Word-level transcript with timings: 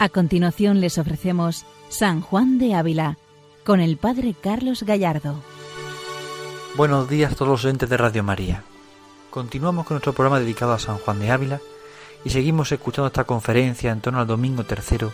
A 0.00 0.08
continuación 0.08 0.80
les 0.80 0.96
ofrecemos 0.96 1.66
San 1.88 2.20
Juan 2.20 2.58
de 2.58 2.76
Ávila 2.76 3.18
con 3.64 3.80
el 3.80 3.96
Padre 3.96 4.32
Carlos 4.40 4.84
Gallardo. 4.84 5.42
Buenos 6.76 7.10
días 7.10 7.32
a 7.32 7.34
todos 7.34 7.50
los 7.50 7.64
oyentes 7.64 7.88
de 7.88 7.96
Radio 7.96 8.22
María. 8.22 8.62
Continuamos 9.30 9.86
con 9.86 9.96
nuestro 9.96 10.12
programa 10.12 10.38
dedicado 10.38 10.72
a 10.72 10.78
San 10.78 10.98
Juan 10.98 11.18
de 11.18 11.32
Ávila 11.32 11.60
y 12.24 12.30
seguimos 12.30 12.70
escuchando 12.70 13.08
esta 13.08 13.24
conferencia 13.24 13.90
en 13.90 14.00
torno 14.00 14.20
al 14.20 14.28
domingo 14.28 14.62
tercero 14.62 15.12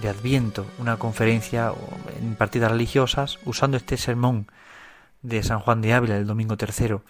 de 0.00 0.08
Adviento, 0.08 0.64
una 0.78 0.96
conferencia 0.96 1.74
en 2.18 2.36
partidas 2.36 2.70
religiosas 2.70 3.38
usando 3.44 3.76
este 3.76 3.98
sermón 3.98 4.46
de 5.20 5.42
San 5.42 5.60
Juan 5.60 5.82
de 5.82 5.92
Ávila 5.92 6.16
el 6.16 6.26
domingo 6.26 6.56
tercero 6.56 7.02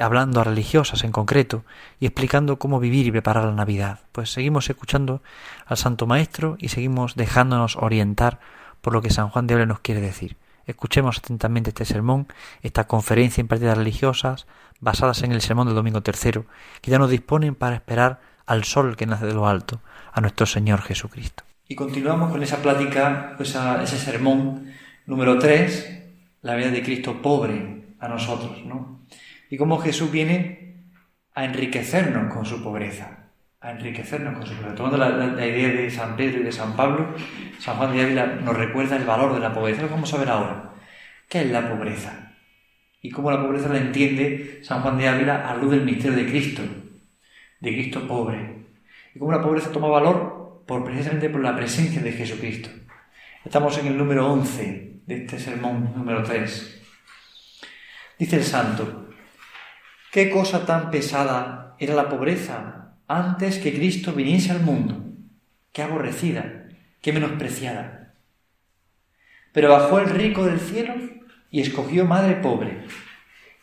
hablando 0.00 0.40
a 0.40 0.44
religiosas 0.44 1.04
en 1.04 1.12
concreto 1.12 1.64
y 1.98 2.06
explicando 2.06 2.58
cómo 2.58 2.80
vivir 2.80 3.06
y 3.06 3.10
preparar 3.12 3.44
la 3.44 3.52
Navidad. 3.52 4.00
Pues 4.12 4.32
seguimos 4.32 4.68
escuchando 4.70 5.22
al 5.66 5.76
Santo 5.76 6.06
Maestro 6.06 6.56
y 6.58 6.68
seguimos 6.68 7.14
dejándonos 7.14 7.76
orientar 7.76 8.40
por 8.80 8.92
lo 8.92 9.02
que 9.02 9.10
San 9.10 9.28
Juan 9.28 9.46
de 9.46 9.54
Ávila 9.54 9.66
nos 9.66 9.80
quiere 9.80 10.00
decir. 10.00 10.36
Escuchemos 10.66 11.18
atentamente 11.18 11.70
este 11.70 11.84
sermón, 11.84 12.28
esta 12.62 12.86
conferencia 12.86 13.40
en 13.40 13.48
partidas 13.48 13.76
religiosas 13.76 14.46
basadas 14.80 15.22
en 15.22 15.32
el 15.32 15.42
sermón 15.42 15.66
del 15.66 15.76
domingo 15.76 16.02
tercero, 16.02 16.46
que 16.80 16.90
ya 16.90 16.98
nos 16.98 17.10
disponen 17.10 17.54
para 17.54 17.76
esperar 17.76 18.20
al 18.46 18.64
sol 18.64 18.96
que 18.96 19.06
nace 19.06 19.26
de 19.26 19.34
lo 19.34 19.46
alto, 19.46 19.80
a 20.12 20.20
nuestro 20.20 20.46
Señor 20.46 20.82
Jesucristo. 20.82 21.44
Y 21.68 21.74
continuamos 21.74 22.30
con 22.30 22.42
esa 22.42 22.62
plática, 22.62 23.34
pues 23.36 23.54
ese 23.54 23.98
sermón 23.98 24.72
número 25.06 25.38
tres, 25.38 25.88
la 26.42 26.56
vida 26.56 26.70
de 26.70 26.82
Cristo 26.82 27.20
pobre 27.20 27.94
a 28.00 28.08
nosotros, 28.08 28.64
¿no? 28.64 28.99
Y 29.50 29.56
cómo 29.56 29.78
Jesús 29.78 30.10
viene 30.10 30.76
a 31.34 31.44
enriquecernos 31.44 32.32
con 32.32 32.46
su 32.46 32.62
pobreza, 32.62 33.30
a 33.60 33.72
enriquecernos 33.72 34.38
con 34.38 34.46
su 34.46 34.54
pobreza. 34.54 34.76
Tomando 34.76 34.96
la, 34.96 35.46
idea 35.46 35.68
de 35.68 35.90
San 35.90 36.16
Pedro 36.16 36.40
y 36.40 36.44
de 36.44 36.52
San 36.52 36.76
Pablo, 36.76 37.14
San 37.58 37.76
Juan 37.76 37.92
de 37.92 38.02
Ávila 38.02 38.26
nos 38.26 38.56
recuerda 38.56 38.96
el 38.96 39.04
valor 39.04 39.34
de 39.34 39.40
la 39.40 39.52
pobreza. 39.52 39.82
Lo 39.82 39.88
vamos 39.88 40.14
a 40.14 40.18
ver 40.18 40.28
ahora. 40.28 40.70
¿Qué 41.28 41.40
es 41.40 41.50
la 41.50 41.68
pobreza? 41.68 42.32
Y 43.02 43.10
cómo 43.10 43.30
la 43.30 43.42
pobreza 43.42 43.68
la 43.68 43.78
entiende 43.78 44.60
San 44.62 44.82
Juan 44.82 44.98
de 44.98 45.08
Ávila 45.08 45.50
a 45.50 45.56
luz 45.56 45.72
del 45.72 45.84
misterio 45.84 46.16
de 46.16 46.26
Cristo, 46.26 46.62
de 47.60 47.72
Cristo 47.72 48.06
pobre. 48.06 48.66
Y 49.14 49.18
cómo 49.18 49.32
la 49.32 49.42
pobreza 49.42 49.72
toma 49.72 49.88
valor 49.88 50.62
por, 50.66 50.84
precisamente 50.84 51.28
por 51.28 51.40
la 51.40 51.56
presencia 51.56 52.00
de 52.00 52.12
Jesucristo. 52.12 52.68
Estamos 53.44 53.76
en 53.78 53.88
el 53.88 53.98
número 53.98 54.30
11 54.30 55.00
de 55.06 55.16
este 55.16 55.40
sermón 55.40 55.92
número 55.96 56.22
3. 56.22 56.82
Dice 58.18 58.36
el 58.36 58.44
santo, 58.44 58.99
Qué 60.10 60.28
cosa 60.28 60.66
tan 60.66 60.90
pesada 60.90 61.76
era 61.78 61.94
la 61.94 62.08
pobreza 62.08 62.96
antes 63.06 63.58
que 63.58 63.72
Cristo 63.72 64.12
viniese 64.12 64.50
al 64.50 64.60
mundo. 64.60 65.04
Qué 65.72 65.82
aborrecida, 65.82 66.66
qué 67.00 67.12
menospreciada. 67.12 68.12
Pero 69.52 69.68
bajó 69.70 70.00
el 70.00 70.08
rico 70.10 70.44
del 70.44 70.58
cielo 70.58 70.94
y 71.52 71.60
escogió 71.60 72.06
madre 72.06 72.34
pobre, 72.34 72.88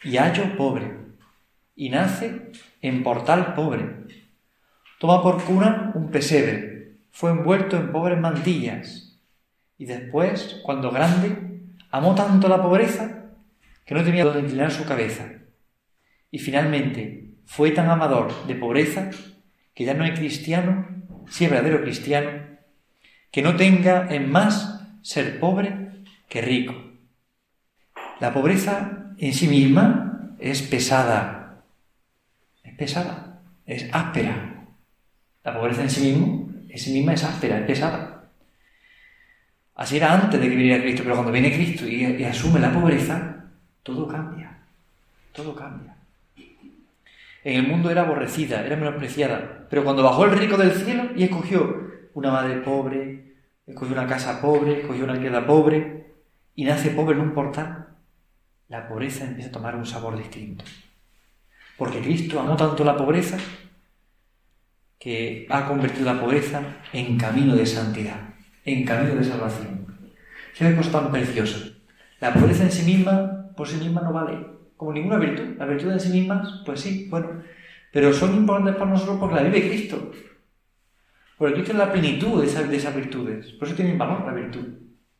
y 0.05 0.15
hallo 0.15 0.55
pobre, 0.55 0.93
y 1.75 1.89
nace 1.89 2.53
en 2.81 3.03
portal 3.03 3.53
pobre. 3.53 4.05
Toma 4.99 5.21
por 5.21 5.43
cuna 5.43 5.91
un 5.95 6.11
pesebre, 6.11 6.93
fue 7.11 7.31
envuelto 7.31 7.75
en 7.75 7.91
pobres 7.91 8.21
mantillas, 8.21 9.19
y 9.77 9.83
después, 9.83 10.61
cuando 10.63 10.91
grande, 10.91 11.59
amó 11.91 12.15
tanto 12.15 12.47
la 12.47 12.63
pobreza 12.63 13.25
que 13.86 13.95
no 13.95 14.03
tenía 14.05 14.23
donde 14.23 14.39
inclinar 14.39 14.71
su 14.71 14.86
cabeza 14.86 15.27
y 16.32 16.39
finalmente 16.39 17.32
fue 17.45 17.71
tan 17.71 17.89
amador 17.89 18.45
de 18.45 18.55
pobreza 18.55 19.10
que 19.73 19.86
ya 19.86 19.93
no 19.93 20.04
hay 20.04 20.14
cristiano, 20.14 20.88
si 21.30 21.45
es 21.45 21.52
verdadero 21.52 21.82
cristiano, 21.82 22.30
que 23.32 23.42
no 23.42 23.55
tenga 23.55 24.14
en 24.14 24.30
más 24.30 24.82
ser 25.02 25.39
pobre 25.39 26.04
que 26.27 26.42
rico. 26.42 26.76
La 28.20 28.33
pobreza 28.33 29.14
en 29.17 29.33
sí 29.33 29.48
misma 29.48 30.33
es 30.39 30.61
pesada, 30.61 31.64
es 32.64 32.73
pesada, 32.76 33.42
es 33.66 33.87
áspera. 33.92 34.66
La 35.43 35.54
pobreza 35.54 35.83
en 35.83 35.89
sí, 35.89 36.11
mismo, 36.11 36.49
en 36.67 36.77
sí 36.77 36.92
misma 36.92 37.14
es 37.14 37.23
áspera, 37.23 37.60
es 37.60 37.66
pesada. 37.66 38.30
Así 39.76 39.98
era 39.98 40.14
antes 40.14 40.42
de 40.42 40.49
que 40.49 40.55
viniera 40.55 40.82
Cristo, 40.82 41.04
pero 41.04 41.16
cuando 41.16 41.32
viene 41.32 41.54
Cristo 41.54 41.87
y 41.87 42.23
asume 42.23 42.60
la 42.60 42.73
pobreza, 42.73 43.45
todo 43.83 44.08
cambia, 44.08 44.58
todo 45.32 45.55
cambia 45.55 45.96
en 47.47 47.63
el 47.63 47.65
mundo 47.65 47.89
era 47.89 48.02
aborrecida, 48.02 48.65
era 48.65 48.75
menospreciada. 48.75 49.67
Pero 49.69 49.85
cuando 49.85 50.03
bajó 50.03 50.25
el 50.25 50.37
rico 50.37 50.58
del 50.58 50.73
cielo 50.73 51.11
y 51.15 51.23
escogió 51.23 51.81
una 52.13 52.30
madre 52.30 52.58
pobre, 52.58 53.35
escogió 53.65 53.93
una 53.93 54.05
casa 54.05 54.41
pobre, 54.41 54.81
escogió 54.81 55.05
una 55.05 55.13
alquilada 55.13 55.47
pobre, 55.47 56.07
y 56.55 56.65
nace 56.65 56.89
pobre 56.89 57.15
en 57.15 57.21
un 57.21 57.33
portal, 57.33 57.87
la 58.67 58.89
pobreza 58.89 59.23
empieza 59.23 59.47
a 59.47 59.53
tomar 59.53 59.77
un 59.77 59.86
sabor 59.86 60.17
distinto. 60.17 60.65
Porque 61.77 62.02
Cristo 62.02 62.37
amó 62.37 62.57
tanto 62.57 62.83
la 62.83 62.97
pobreza 62.97 63.37
que 64.99 65.47
ha 65.49 65.65
convertido 65.69 66.13
la 66.13 66.19
pobreza 66.19 66.61
en 66.91 67.17
camino 67.17 67.55
de 67.55 67.65
santidad, 67.65 68.36
en 68.65 68.83
camino 68.83 69.15
de 69.15 69.23
salvación. 69.23 70.11
¿Qué 70.53 70.75
cosa 70.75 70.91
tan 70.91 71.11
preciosa? 71.13 71.59
La 72.19 72.33
pobreza 72.33 72.63
en 72.63 72.71
sí 72.73 72.83
misma, 72.83 73.53
por 73.55 73.69
sí 73.69 73.77
misma, 73.77 74.02
no 74.02 74.11
vale 74.11 74.56
como 74.77 74.93
ninguna 74.93 75.17
virtud. 75.17 75.58
Las 75.58 75.67
virtudes 75.67 76.05
en 76.05 76.11
sí 76.11 76.20
mismas, 76.20 76.61
pues 76.65 76.80
sí, 76.80 77.08
bueno, 77.10 77.42
pero 77.92 78.14
son 78.14 78.36
importantes 78.36 78.76
para 78.76 78.92
nosotros 78.92 79.17
porque 79.20 79.36
la 79.36 79.43
vive 79.43 79.67
Cristo. 79.67 80.11
Porque 81.38 81.55
Cristo 81.55 81.73
es 81.73 81.77
la 81.77 81.92
plenitud 81.92 82.39
de 82.39 82.48
esas, 82.48 82.70
de 82.70 82.77
esas 82.77 82.95
virtudes. 82.95 83.52
Por 83.54 83.67
eso 83.67 83.76
tiene 83.76 83.98
valor 83.98 84.26
la 84.26 84.33
virtud. 84.33 84.66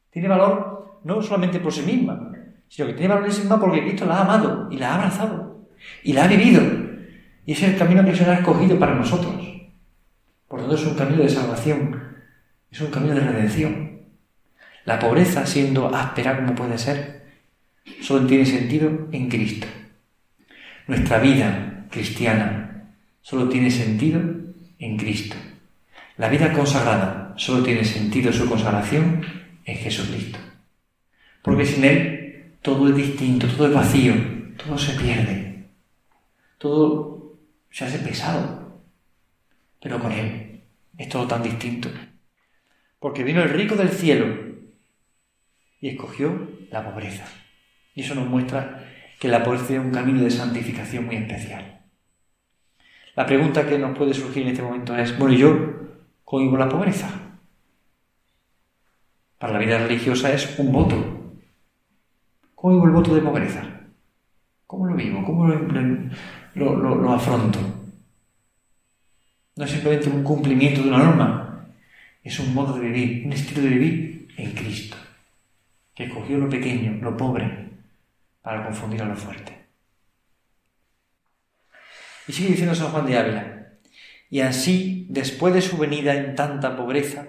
Tiene 0.09 0.28
valor 0.28 1.00
no 1.03 1.22
solamente 1.22 1.59
por 1.59 1.73
sí 1.73 1.81
misma, 1.81 2.31
sino 2.67 2.88
que 2.88 2.94
tiene 2.94 3.13
valor 3.13 3.25
en 3.25 3.31
sí 3.31 3.41
misma 3.41 3.59
porque 3.59 3.81
Cristo 3.81 4.06
la 4.06 4.17
ha 4.17 4.22
amado 4.22 4.67
y 4.72 4.78
la 4.78 4.91
ha 4.91 4.96
abrazado 4.96 5.67
y 6.03 6.13
la 6.13 6.25
ha 6.25 6.28
vivido. 6.28 6.62
Y 7.46 7.53
ese 7.53 7.67
es 7.67 7.73
el 7.73 7.79
camino 7.79 8.03
que 8.03 8.16
se 8.16 8.25
ha 8.25 8.34
escogido 8.34 8.78
para 8.78 8.96
nosotros. 8.96 9.35
Por 10.47 10.59
tanto, 10.59 10.75
es 10.75 10.85
un 10.85 10.96
camino 10.96 11.23
de 11.23 11.29
salvación, 11.29 12.01
es 12.72 12.81
un 12.81 12.91
camino 12.91 13.16
de 13.16 13.22
redención. 13.22 14.01
La 14.85 15.00
pobreza, 15.00 15.46
siendo 15.46 15.94
áspera 15.94 16.38
como 16.38 16.56
puede 16.56 16.78
ser, 16.78 17.16
solo 18.01 18.27
tiene 18.27 18.45
sentido 18.45 19.07
en 19.11 19.29
Cristo. 19.29 19.67
Nuestra 20.87 21.19
vida 21.19 21.87
cristiana 21.91 22.93
solo 23.21 23.49
tiene 23.49 23.69
sentido 23.71 24.21
en 24.79 24.97
Cristo. 24.97 25.35
La 26.17 26.29
vida 26.29 26.53
consagrada 26.53 27.33
solo 27.37 27.63
tiene 27.63 27.83
sentido 27.83 28.31
su 28.31 28.47
consagración 28.47 29.21
en 29.65 29.77
Jesucristo. 29.77 30.39
Porque 31.41 31.65
sin 31.65 31.83
Él 31.83 32.55
todo 32.61 32.89
es 32.89 32.95
distinto, 32.95 33.47
todo 33.47 33.67
es 33.67 33.73
vacío, 33.73 34.13
todo 34.57 34.77
se 34.77 34.93
pierde, 34.93 35.67
todo 36.57 37.37
se 37.69 37.85
hace 37.85 37.99
pesado. 37.99 38.81
Pero 39.81 39.99
con 39.99 40.11
Él 40.11 40.61
es 40.97 41.09
todo 41.09 41.27
tan 41.27 41.43
distinto. 41.43 41.89
Porque 42.99 43.23
vino 43.23 43.43
el 43.43 43.49
rico 43.49 43.75
del 43.75 43.89
cielo 43.89 44.25
y 45.79 45.89
escogió 45.89 46.49
la 46.71 46.83
pobreza. 46.83 47.27
Y 47.97 48.02
eso 48.02 48.13
nos 48.13 48.28
muestra 48.28 48.85
que 49.19 49.28
la 49.28 49.44
pobreza 49.44 49.74
es 49.74 49.80
un 49.80 49.90
camino 49.90 50.22
de 50.22 50.30
santificación 50.30 51.08
muy 51.08 51.16
especial. 51.16 51.82
La 53.16 53.26
pregunta 53.26 53.67
que 53.67 53.79
nos 53.79 53.97
puede 53.97 54.14
surgir 54.14 54.44
en 54.44 54.49
este 54.49 54.61
momento 54.61 54.96
es, 54.96 55.17
bueno, 55.17 55.34
¿y 55.34 55.40
yo 55.40 55.58
cómo 56.23 56.44
vivo 56.44 56.58
la 56.58 56.70
pobreza? 56.70 57.09
Para 59.40 59.53
la 59.53 59.58
vida 59.58 59.79
religiosa 59.79 60.32
es 60.32 60.59
un 60.59 60.72
voto. 60.72 60.96
¿Cómo 62.53 62.76
vivo 62.76 62.85
el 62.85 62.91
voto 62.91 63.16
de 63.16 63.22
pobreza? 63.22 63.64
¿Cómo 64.67 64.85
lo 64.85 64.96
vivo? 64.96 65.26
¿Cómo 65.26 65.47
lo, 65.47 66.76
lo 66.96 67.11
afronto? 67.11 67.58
No 69.55 69.66
es 69.66 69.72
simplemente 69.72 70.08
un 70.08 70.22
cumplimiento 70.22 70.84
de 70.84 70.90
una 70.90 71.00
norma, 71.00 71.66
es 72.23 72.40
un 72.40 72.53
modo 72.53 72.78
de 72.78 72.90
vivir, 72.90 73.26
un 73.26 73.34
estilo 73.34 73.64
de 73.64 73.70
vivir 73.70 74.28
en 74.38 74.52
Cristo, 74.52 74.97
que 75.96 76.03
escogió 76.03 76.38
lo 76.38 76.47
pequeño, 76.47 77.00
lo 77.02 77.17
pobre, 77.17 77.66
para 78.47 78.64
confundir 78.64 79.02
a 79.02 79.05
lo 79.05 79.16
fuerte. 79.17 79.66
Y 82.29 82.32
sigue 82.32 82.52
diciendo 82.52 82.76
San 82.76 82.91
Juan 82.91 83.05
de 83.05 83.17
Ávila, 83.17 83.73
y 84.29 84.40
así, 84.40 85.05
después 85.09 85.53
de 85.53 85.61
su 85.61 85.78
venida 85.78 86.16
en 86.16 86.34
tanta 86.34 86.78
pobreza, 86.78 87.28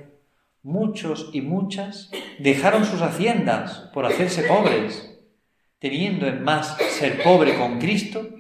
muchos 0.63 1.31
y 1.33 1.41
muchas 1.41 2.13
dejaron 2.39 2.85
sus 2.85 3.03
haciendas 3.03 3.91
por 3.93 4.07
hacerse 4.07 4.45
pobres, 4.45 5.19
teniendo 5.81 6.29
en 6.29 6.45
más 6.45 6.77
ser 6.77 7.21
pobre 7.25 7.59
con 7.59 7.81
Cristo 7.81 8.37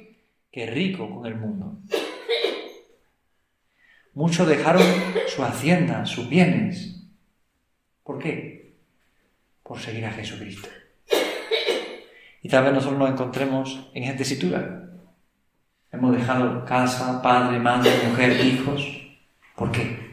que 0.52 0.70
rico 0.70 1.12
con 1.12 1.26
el 1.26 1.34
mundo. 1.34 1.80
Muchos 4.14 4.46
dejaron 4.46 4.86
su 5.26 5.42
hacienda, 5.42 6.06
sus 6.06 6.28
bienes. 6.28 7.02
¿Por 8.04 8.20
qué? 8.20 8.76
Por 9.64 9.80
seguir 9.80 10.04
a 10.04 10.12
Jesucristo. 10.12 10.68
Y 12.42 12.48
tal 12.48 12.64
vez 12.64 12.72
nosotros 12.72 12.98
nos 12.98 13.10
encontremos 13.10 13.90
en 13.94 14.04
esta 14.04 14.18
tesitura. 14.18 14.84
Hemos 15.90 16.16
dejado 16.16 16.64
casa, 16.64 17.20
padre, 17.22 17.58
madre, 17.58 17.90
mujer, 18.08 18.44
hijos. 18.44 18.86
¿Por 19.56 19.72
qué? 19.72 20.08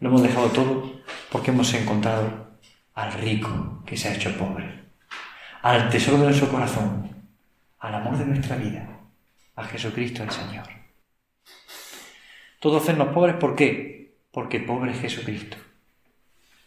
lo 0.00 0.08
hemos 0.08 0.22
dejado 0.22 0.48
todo 0.48 1.00
porque 1.30 1.50
hemos 1.50 1.72
encontrado 1.74 2.48
al 2.94 3.12
rico 3.12 3.82
que 3.86 3.96
se 3.96 4.08
ha 4.08 4.14
hecho 4.14 4.36
pobre, 4.36 4.84
al 5.62 5.90
tesoro 5.90 6.18
de 6.18 6.24
nuestro 6.24 6.48
corazón, 6.48 7.10
al 7.78 7.94
amor 7.94 8.16
de 8.18 8.24
nuestra 8.24 8.56
vida, 8.56 8.88
a 9.56 9.64
Jesucristo 9.64 10.22
el 10.22 10.30
Señor. 10.30 10.66
Todo 12.58 12.78
hacernos 12.78 13.08
pobres, 13.08 13.36
¿por 13.36 13.54
qué? 13.54 14.16
Porque 14.32 14.60
pobre 14.60 14.92
es 14.92 15.00
Jesucristo. 15.00 15.56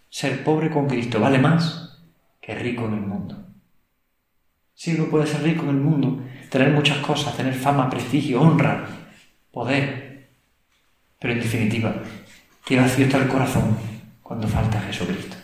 Ser 0.09 0.44
pobre 0.44 0.69
con 0.69 0.88
Cristo 0.88 1.19
vale 1.19 1.39
más 1.39 2.03
que 2.39 2.56
rico 2.56 2.85
en 2.85 2.94
el 2.94 3.01
mundo. 3.01 3.43
Sí, 4.83 4.95
uno 4.95 5.09
puede 5.09 5.25
ser 5.25 5.41
rico 5.44 5.63
en 5.63 5.69
el 5.69 5.77
mundo, 5.77 6.21
tener 6.50 6.71
muchas 6.71 6.97
cosas, 6.97 7.38
tener 7.38 7.53
fama, 7.53 7.89
prestigio, 7.89 8.41
honra, 8.41 8.85
poder, 9.50 10.27
pero 11.18 11.31
en 11.31 11.39
definitiva, 11.39 11.95
qué 12.65 12.75
vacío 12.75 13.06
está 13.06 13.19
el 13.19 13.30
corazón 13.30 13.77
cuando 14.21 14.45
falta 14.45 14.81
Jesucristo. 14.81 15.38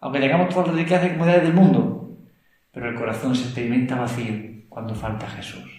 Aunque 0.00 0.18
tengamos 0.18 0.48
todas 0.48 0.68
las 0.68 0.76
riquezas 0.76 1.08
y 1.08 1.10
comodidades 1.10 1.42
del 1.42 1.52
mundo, 1.52 2.16
pero 2.72 2.88
el 2.88 2.94
corazón 2.94 3.36
se 3.36 3.42
experimenta 3.42 3.96
vacío 3.96 4.64
cuando 4.70 4.94
falta 4.94 5.28
Jesús. 5.28 5.70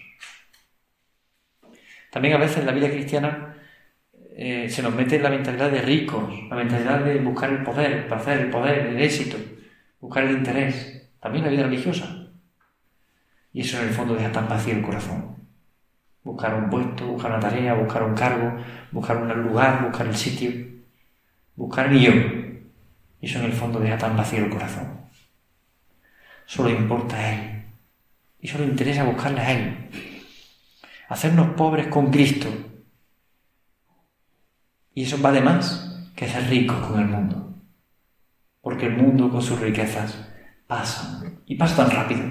También 2.11 2.35
a 2.35 2.37
veces 2.37 2.59
en 2.59 2.67
la 2.67 2.71
vida 2.71 2.91
cristiana 2.91 3.55
eh, 4.37 4.69
se 4.69 4.83
nos 4.83 4.93
mete 4.93 5.17
la 5.17 5.31
mentalidad 5.31 5.71
de 5.71 5.81
ricos, 5.81 6.31
la 6.51 6.55
mentalidad 6.55 7.03
de 7.03 7.17
buscar 7.17 7.49
el 7.49 7.63
poder, 7.63 7.91
el 7.93 8.05
placer, 8.05 8.41
el 8.41 8.51
poder, 8.51 8.77
el 8.85 9.01
éxito, 9.01 9.37
buscar 9.99 10.25
el 10.25 10.37
interés, 10.37 10.98
también 11.19 11.45
la 11.45 11.51
vida 11.51 11.63
religiosa. 11.63 12.27
Y 13.51 13.61
eso 13.61 13.79
en 13.79 13.87
el 13.87 13.93
fondo 13.93 14.15
deja 14.15 14.31
tan 14.31 14.47
vacío 14.47 14.75
el 14.75 14.81
corazón. 14.81 15.37
Buscar 16.23 16.53
un 16.53 16.69
puesto, 16.69 17.07
buscar 17.07 17.31
una 17.31 17.39
tarea, 17.39 17.73
buscar 17.73 18.03
un 18.03 18.13
cargo, 18.13 18.61
buscar 18.91 19.17
un 19.17 19.43
lugar, 19.43 19.83
buscar 19.83 20.07
el 20.07 20.15
sitio, 20.15 20.51
buscar 21.55 21.89
mi 21.89 22.01
yo. 22.01 22.11
Y 23.21 23.25
eso 23.25 23.39
en 23.39 23.45
el 23.45 23.53
fondo 23.53 23.79
deja 23.79 23.97
tan 23.97 24.15
vacío 24.15 24.45
el 24.45 24.49
corazón. 24.49 24.99
Solo 26.45 26.69
importa 26.69 27.17
a 27.17 27.33
Él. 27.33 27.63
Y 28.41 28.47
solo 28.47 28.63
interesa 28.63 29.03
buscarle 29.03 29.41
a 29.41 29.51
Él. 29.51 29.89
Hacernos 31.09 31.55
pobres 31.55 31.87
con 31.87 32.11
Cristo. 32.11 32.47
Y 34.93 35.03
eso 35.03 35.17
vale 35.19 35.41
más 35.41 36.11
que 36.15 36.27
ser 36.27 36.47
ricos 36.49 36.77
con 36.87 36.99
el 36.99 37.07
mundo. 37.07 37.53
Porque 38.61 38.85
el 38.87 38.97
mundo 38.97 39.29
con 39.29 39.41
sus 39.41 39.59
riquezas 39.59 40.28
pasa. 40.69 41.23
Y 41.47 41.55
pasa 41.55 41.77
tan 41.77 41.89
rápido. 41.89 42.21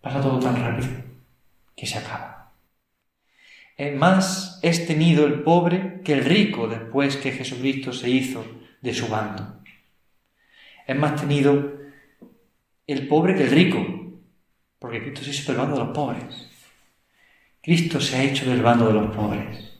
Pasa 0.00 0.20
todo 0.20 0.40
tan 0.40 0.56
rápido 0.56 0.88
que 1.76 1.86
se 1.86 1.96
acaba. 1.96 2.52
Más 3.94 4.58
es 4.62 4.88
tenido 4.88 5.24
el 5.24 5.44
pobre 5.44 6.00
que 6.04 6.12
el 6.14 6.24
rico 6.24 6.66
después 6.66 7.16
que 7.16 7.30
Jesucristo 7.30 7.92
se 7.92 8.10
hizo 8.10 8.44
de 8.82 8.92
su 8.92 9.06
bando. 9.06 9.60
Es 10.88 10.96
más 10.96 11.14
tenido 11.20 11.78
el 12.88 13.06
pobre 13.06 13.36
que 13.36 13.44
el 13.44 13.50
rico, 13.50 13.78
porque 14.80 15.00
Cristo 15.00 15.22
se 15.22 15.30
hizo 15.30 15.52
del 15.52 15.60
bando 15.60 15.76
de 15.76 15.84
los 15.84 15.94
pobres. 15.94 16.48
Cristo 17.62 18.00
se 18.00 18.16
ha 18.16 18.24
hecho 18.24 18.50
del 18.50 18.62
bando 18.62 18.88
de 18.88 18.94
los 18.94 19.14
pobres, 19.14 19.72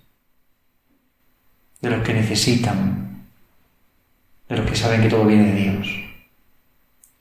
de 1.81 1.91
los 1.91 2.03
que 2.05 2.15
necesitan, 2.15 3.27
de 4.49 4.57
los 4.57 4.71
que 4.71 4.77
saben 4.77 5.03
que 5.03 5.09
todo 5.09 5.25
viene 5.25 5.53
de 5.53 5.61
Dios. 5.61 6.08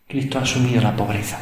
Cristo 0.07 0.39
ha 0.39 0.44
asumido 0.44 0.81
la 0.81 0.95
pobreza. 0.95 1.39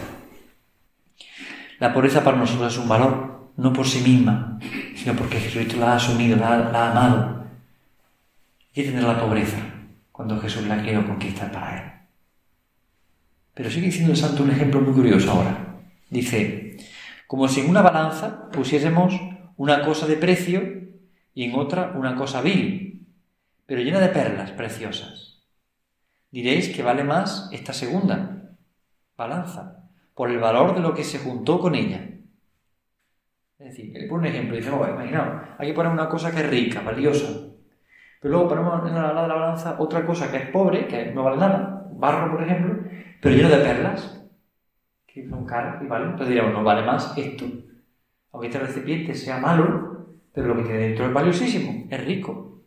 La 1.80 1.94
pobreza 1.94 2.24
para 2.24 2.38
nosotros 2.38 2.74
es 2.74 2.80
un 2.80 2.90
valor, 2.90 3.52
no 3.58 3.72
por 3.72 3.86
sí 3.86 4.02
misma, 4.02 4.60
sino 4.96 5.16
porque 5.16 5.40
Jesucristo 5.40 5.80
la 5.80 5.94
ha 5.94 5.96
asumido, 5.98 6.36
la 6.36 6.48
ha, 6.48 6.92
amado. 6.92 7.46
Y 8.74 8.84
tener 8.84 9.04
la 9.04 9.20
pobreza 9.20 9.58
cuando 10.12 10.40
Jesús 10.40 10.66
la 10.66 10.82
quiere 10.82 11.06
conquistar 11.06 11.52
para 11.52 11.78
él. 11.78 11.92
Pero 13.54 13.70
sigue 13.70 13.86
diciendo 13.86 14.12
el 14.12 14.18
santo 14.18 14.44
un 14.44 14.52
ejemplo 14.52 14.82
muy 14.82 14.94
curioso 14.94 15.32
ahora. 15.32 15.76
Dice, 16.10 16.78
como 17.28 17.48
si 17.48 17.62
en 17.62 17.70
una 17.70 17.84
balanza 17.84 18.50
pusiésemos 18.50 19.14
una 19.58 19.86
cosa 19.86 20.08
de 20.08 20.18
precio 20.18 20.64
y 21.36 21.44
en 21.44 21.56
otra 21.56 21.94
una 21.96 22.16
cosa 22.16 22.42
vil, 22.42 23.06
pero 23.68 23.82
llena 23.82 24.00
de 24.00 24.10
perlas 24.10 24.52
preciosas. 24.52 25.44
Diréis 26.32 26.70
que 26.70 26.84
vale 26.84 27.04
más 27.04 27.48
esta 27.54 27.72
segunda 27.72 28.35
balanza, 29.18 29.84
por 30.14 30.30
el 30.30 30.40
valor 30.40 30.76
de 30.76 30.82
lo 30.82 30.94
que 30.94 31.04
se 31.04 31.20
juntó 31.20 31.60
con 31.60 31.76
ella. 31.76 32.10
Es 33.58 33.68
decir, 33.68 33.96
él 33.96 34.08
pone 34.08 34.28
un 34.28 34.36
ejemplo, 34.36 34.58
dice, 34.58 34.70
oh, 34.70 34.88
imaginaos, 34.88 35.44
hay 35.58 35.68
que 35.68 35.74
poner 35.74 35.92
una 35.92 36.10
cosa 36.10 36.32
que 36.32 36.42
es 36.42 36.50
rica, 36.50 36.82
valiosa, 36.82 37.28
pero 38.26 38.34
luego 38.34 38.50
ponemos 38.50 38.88
en 38.88 38.96
la, 38.96 39.10
de 39.10 39.28
la 39.28 39.36
balanza 39.36 39.76
otra 39.78 40.06
cosa 40.06 40.32
que 40.32 40.38
es 40.38 40.50
pobre, 40.50 40.88
que 40.88 41.12
no 41.12 41.24
vale 41.24 41.38
nada, 41.38 41.88
barro, 41.94 42.32
por 42.32 42.44
ejemplo, 42.44 42.84
pero 43.22 43.36
lleno 43.36 43.50
de 43.50 43.58
perlas, 43.58 44.28
que 45.06 45.30
son 45.30 45.46
caras 45.46 45.82
y 45.84 45.86
vale. 45.86 46.06
Entonces 46.06 46.30
diríamos, 46.30 46.54
no 46.54 46.64
vale 46.64 46.86
más 46.86 47.16
esto, 47.18 47.46
aunque 48.32 48.48
este 48.48 48.60
recipiente 48.60 49.14
sea 49.14 49.38
malo, 49.38 50.08
pero 50.34 50.48
lo 50.48 50.58
que 50.58 50.64
tiene 50.64 50.80
dentro 50.80 51.06
es 51.06 51.14
valiosísimo, 51.14 51.86
es 51.90 52.04
rico. 52.04 52.64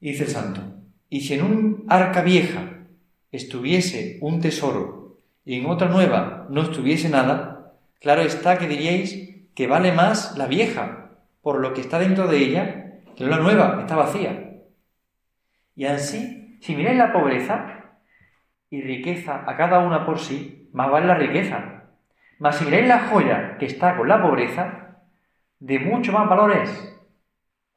Y 0.00 0.10
dice 0.12 0.24
el 0.24 0.30
santo, 0.30 0.60
y 1.08 1.20
si 1.20 1.34
en 1.34 1.42
un 1.42 1.84
arca 1.88 2.22
vieja 2.22 2.86
estuviese 3.30 4.18
un 4.20 4.40
tesoro 4.40 5.01
y 5.44 5.60
en 5.60 5.66
otra 5.66 5.88
nueva 5.88 6.46
no 6.48 6.62
estuviese 6.62 7.08
nada, 7.08 7.72
claro 8.00 8.22
está 8.22 8.58
que 8.58 8.68
diríais 8.68 9.32
que 9.54 9.66
vale 9.66 9.92
más 9.92 10.36
la 10.38 10.46
vieja, 10.46 11.10
por 11.42 11.60
lo 11.60 11.74
que 11.74 11.80
está 11.80 11.98
dentro 11.98 12.28
de 12.28 12.38
ella, 12.38 13.00
que 13.16 13.24
la 13.24 13.38
nueva, 13.38 13.78
está 13.80 13.96
vacía. 13.96 14.60
Y 15.74 15.84
así, 15.84 16.58
si 16.60 16.74
miráis 16.76 16.98
la 16.98 17.12
pobreza 17.12 17.96
y 18.70 18.80
riqueza 18.82 19.44
a 19.46 19.56
cada 19.56 19.80
una 19.80 20.06
por 20.06 20.18
sí, 20.18 20.70
más 20.72 20.90
vale 20.90 21.06
la 21.06 21.14
riqueza. 21.14 21.84
Mas 22.38 22.56
si 22.56 22.64
miráis 22.64 22.88
la 22.88 23.00
joya 23.00 23.56
que 23.58 23.66
está 23.66 23.96
con 23.96 24.08
la 24.08 24.22
pobreza, 24.22 24.96
de 25.60 25.78
mucho 25.78 26.12
más 26.12 26.28
valor 26.28 26.52
es. 26.52 26.88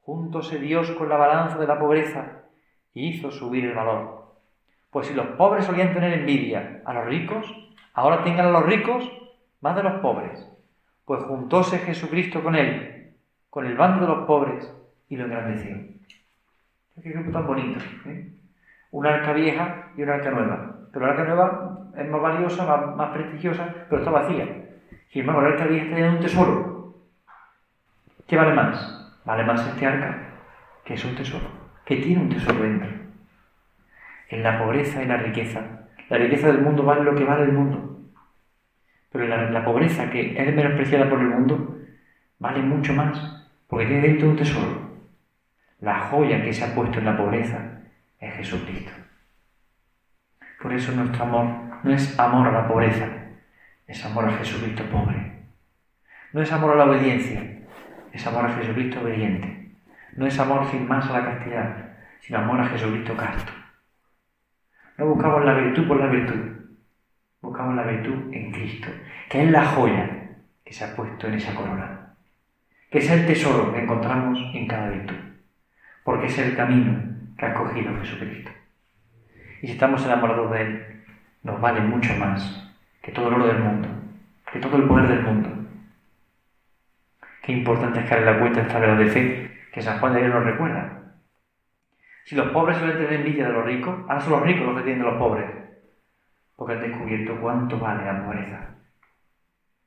Júntose 0.02 0.60
Dios 0.60 0.92
con 0.92 1.10
la 1.10 1.18
balanza 1.18 1.58
de 1.58 1.68
la 1.68 1.80
pobreza 1.80 2.44
y 2.94 3.10
hizo 3.10 3.32
subir 3.32 3.66
el 3.66 3.76
valor. 3.76 4.25
Pues 4.96 5.08
si 5.08 5.14
los 5.14 5.28
pobres 5.36 5.66
solían 5.66 5.94
tener 5.94 6.14
envidia 6.14 6.80
a 6.86 6.94
los 6.94 7.06
ricos, 7.08 7.54
ahora 7.96 8.24
tengan 8.24 8.46
a 8.46 8.52
los 8.52 8.66
ricos 8.66 9.04
más 9.60 9.76
de 9.76 9.84
los 9.84 10.00
pobres. 10.00 10.50
Pues 11.04 11.22
juntóse 11.24 11.80
Jesucristo 11.80 12.42
con 12.42 12.56
él, 12.56 13.12
con 13.50 13.66
el 13.66 13.76
bando 13.76 14.08
de 14.08 14.16
los 14.16 14.26
pobres, 14.26 14.74
y 15.10 15.18
lo 15.18 15.26
engrandeció. 15.26 15.76
Qué 17.04 17.10
ejemplo 17.10 17.34
tan 17.34 17.46
bonito. 17.46 17.78
¿eh? 18.06 18.32
Una 18.92 19.16
arca 19.16 19.34
vieja 19.34 19.90
y 19.98 20.04
una 20.04 20.14
arca 20.14 20.32
nueva. 20.32 20.78
Pero 20.94 21.06
la 21.06 21.12
arca 21.12 21.26
nueva 21.26 21.78
es 21.98 22.10
más 22.10 22.22
valiosa, 22.22 22.78
más, 22.96 23.10
prestigiosa, 23.10 23.76
pero 23.90 24.00
está 24.00 24.12
vacía. 24.12 24.48
Sin 25.10 25.24
embargo, 25.24 25.42
la 25.42 25.50
arca 25.50 25.66
vieja 25.66 25.94
está 25.94 26.10
un 26.10 26.20
tesoro. 26.22 26.96
¿Qué 28.26 28.38
vale 28.38 28.54
más? 28.54 29.20
Vale 29.26 29.44
más 29.44 29.68
este 29.68 29.86
arca, 29.86 30.36
que 30.86 30.94
es 30.94 31.04
un 31.04 31.16
tesoro, 31.16 31.50
que 31.84 31.98
tiene 31.98 32.22
un 32.22 32.30
tesoro 32.30 32.64
dentro 32.64 33.05
en 34.30 34.44
la 34.44 34.60
pobreza 34.60 35.04
y 35.04 35.08
la 35.08 35.18
riqueza. 35.18 35.62
La 36.10 36.18
riqueza 36.18 36.48
del 36.48 36.62
mundo 36.62 36.84
vale 36.84 37.04
lo 37.04 37.16
que 37.16 37.24
vale 37.24 37.44
el 37.44 37.54
mundo. 37.54 38.00
Pero 39.12 39.28
la, 39.28 39.64
pobreza 39.64 40.10
que 40.10 40.38
es 40.38 40.56
menospreciada 40.56 41.10
por 41.10 41.20
el 41.20 41.28
mundo 41.28 41.78
vale 42.38 42.62
mucho 42.62 42.94
más, 42.94 43.48
porque 43.68 43.86
tiene 43.86 44.08
dentro 44.08 44.30
un 44.30 44.36
tesoro. 44.36 44.92
La 45.80 46.02
joya 46.02 46.44
que 46.44 46.54
se 46.54 46.66
ha 46.66 46.76
puesto 46.76 47.00
en 47.00 47.06
la 47.06 47.18
pobreza 47.18 47.82
es 48.20 48.34
Jesucristo. 48.34 48.92
Por 50.62 50.74
eso 50.74 50.92
nuestro 50.92 51.24
amor 51.24 51.46
no 51.84 51.94
es 51.94 52.20
amor 52.20 52.48
a 52.48 52.52
la 52.52 52.68
pobreza, 52.68 53.08
es 53.88 54.06
amor 54.06 54.26
a 54.26 54.34
Jesucristo 54.34 54.84
pobre. 54.92 55.32
No 56.34 56.42
es 56.42 56.52
amor 56.52 56.74
a 56.74 56.76
la 56.76 56.86
obediencia, 56.86 57.42
es 58.12 58.28
amor 58.28 58.46
a 58.46 58.54
Jesucristo 58.56 59.00
obediente. 59.00 59.72
No 60.16 60.26
es 60.28 60.38
amor 60.40 60.70
sin 60.70 60.88
más 60.88 61.10
a 61.10 61.20
la 61.20 61.26
castidad, 61.26 61.96
sino 62.20 62.40
amor 62.40 62.60
a 62.60 62.68
Jesucristo 62.68 63.16
casto. 63.16 63.52
No 64.98 65.08
buscamos 65.08 65.44
la 65.44 65.54
virtud 65.54 65.88
por 65.88 66.00
la 66.00 66.08
virtud, 66.08 66.40
buscamos 67.42 67.76
la 67.76 67.84
virtud 67.84 68.34
en 68.34 68.52
Cristo, 68.52 68.88
que 69.30 69.44
es 69.44 69.52
la 69.52 69.66
joya 69.66 70.10
que 70.64 70.74
se 70.74 70.86
ha 70.86 70.96
puesto 70.96 71.28
en 71.28 71.34
esa 71.34 71.54
corona, 71.54 72.14
que 72.90 73.00
es 73.00 73.10
el 73.10 73.26
tesoro 73.26 73.74
que 73.74 73.82
encontramos 73.82 74.40
en 74.54 74.68
cada 74.68 74.90
virtud, 74.90 75.18
porque 76.04 76.28
es 76.28 76.38
el 76.40 76.56
camino 76.56 76.98
que 77.38 77.46
ha 77.46 77.54
cogido 77.54 77.98
Jesucristo. 78.00 78.52
Y 79.62 79.68
si 79.68 79.74
estamos 79.74 80.06
enamorados 80.06 80.52
de 80.52 80.62
Él, 80.62 81.04
nos 81.44 81.60
vale 81.60 81.82
mucho 81.82 82.14
más 82.16 82.72
que 83.02 83.12
todo 83.12 83.28
el 83.28 83.34
oro 83.36 83.48
del 83.48 83.60
mundo, 83.60 83.90
que 84.52 84.60
todo 84.60 84.78
el 84.78 84.84
poder 84.84 85.10
del 85.10 85.24
mundo. 85.24 85.50
Qué 87.44 87.52
importante 87.52 88.00
es 88.00 88.10
que 88.10 88.16
en 88.16 88.26
la 88.26 88.40
cuenta 88.40 88.62
esta 88.62 88.80
verdad 88.80 88.98
de 88.98 89.08
fe 89.08 89.52
que 89.74 89.82
San 89.82 90.00
Juan 90.00 90.14
de 90.14 90.22
Dios 90.22 90.34
nos 90.34 90.46
recuerda. 90.46 90.95
Si 92.26 92.36
los 92.36 92.50
pobres 92.50 92.78
suelen 92.78 92.98
tener 92.98 93.14
envidia 93.14 93.48
de 93.48 93.54
los 93.54 93.66
ricos, 93.66 94.00
ahora 94.08 94.20
son 94.20 94.32
los 94.32 94.42
ricos 94.42 94.66
los 94.66 94.78
que 94.78 94.84
tienen 94.84 95.04
de 95.04 95.12
los 95.12 95.20
pobres. 95.20 95.46
Porque 96.56 96.74
han 96.74 96.82
descubierto 96.82 97.40
cuánto 97.40 97.80
vale 97.80 98.04
la 98.04 98.26
pobreza. 98.26 98.76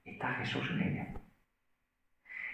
Está 0.04 0.28
Jesús 0.34 0.70
en 0.70 0.82
ella. 0.82 1.06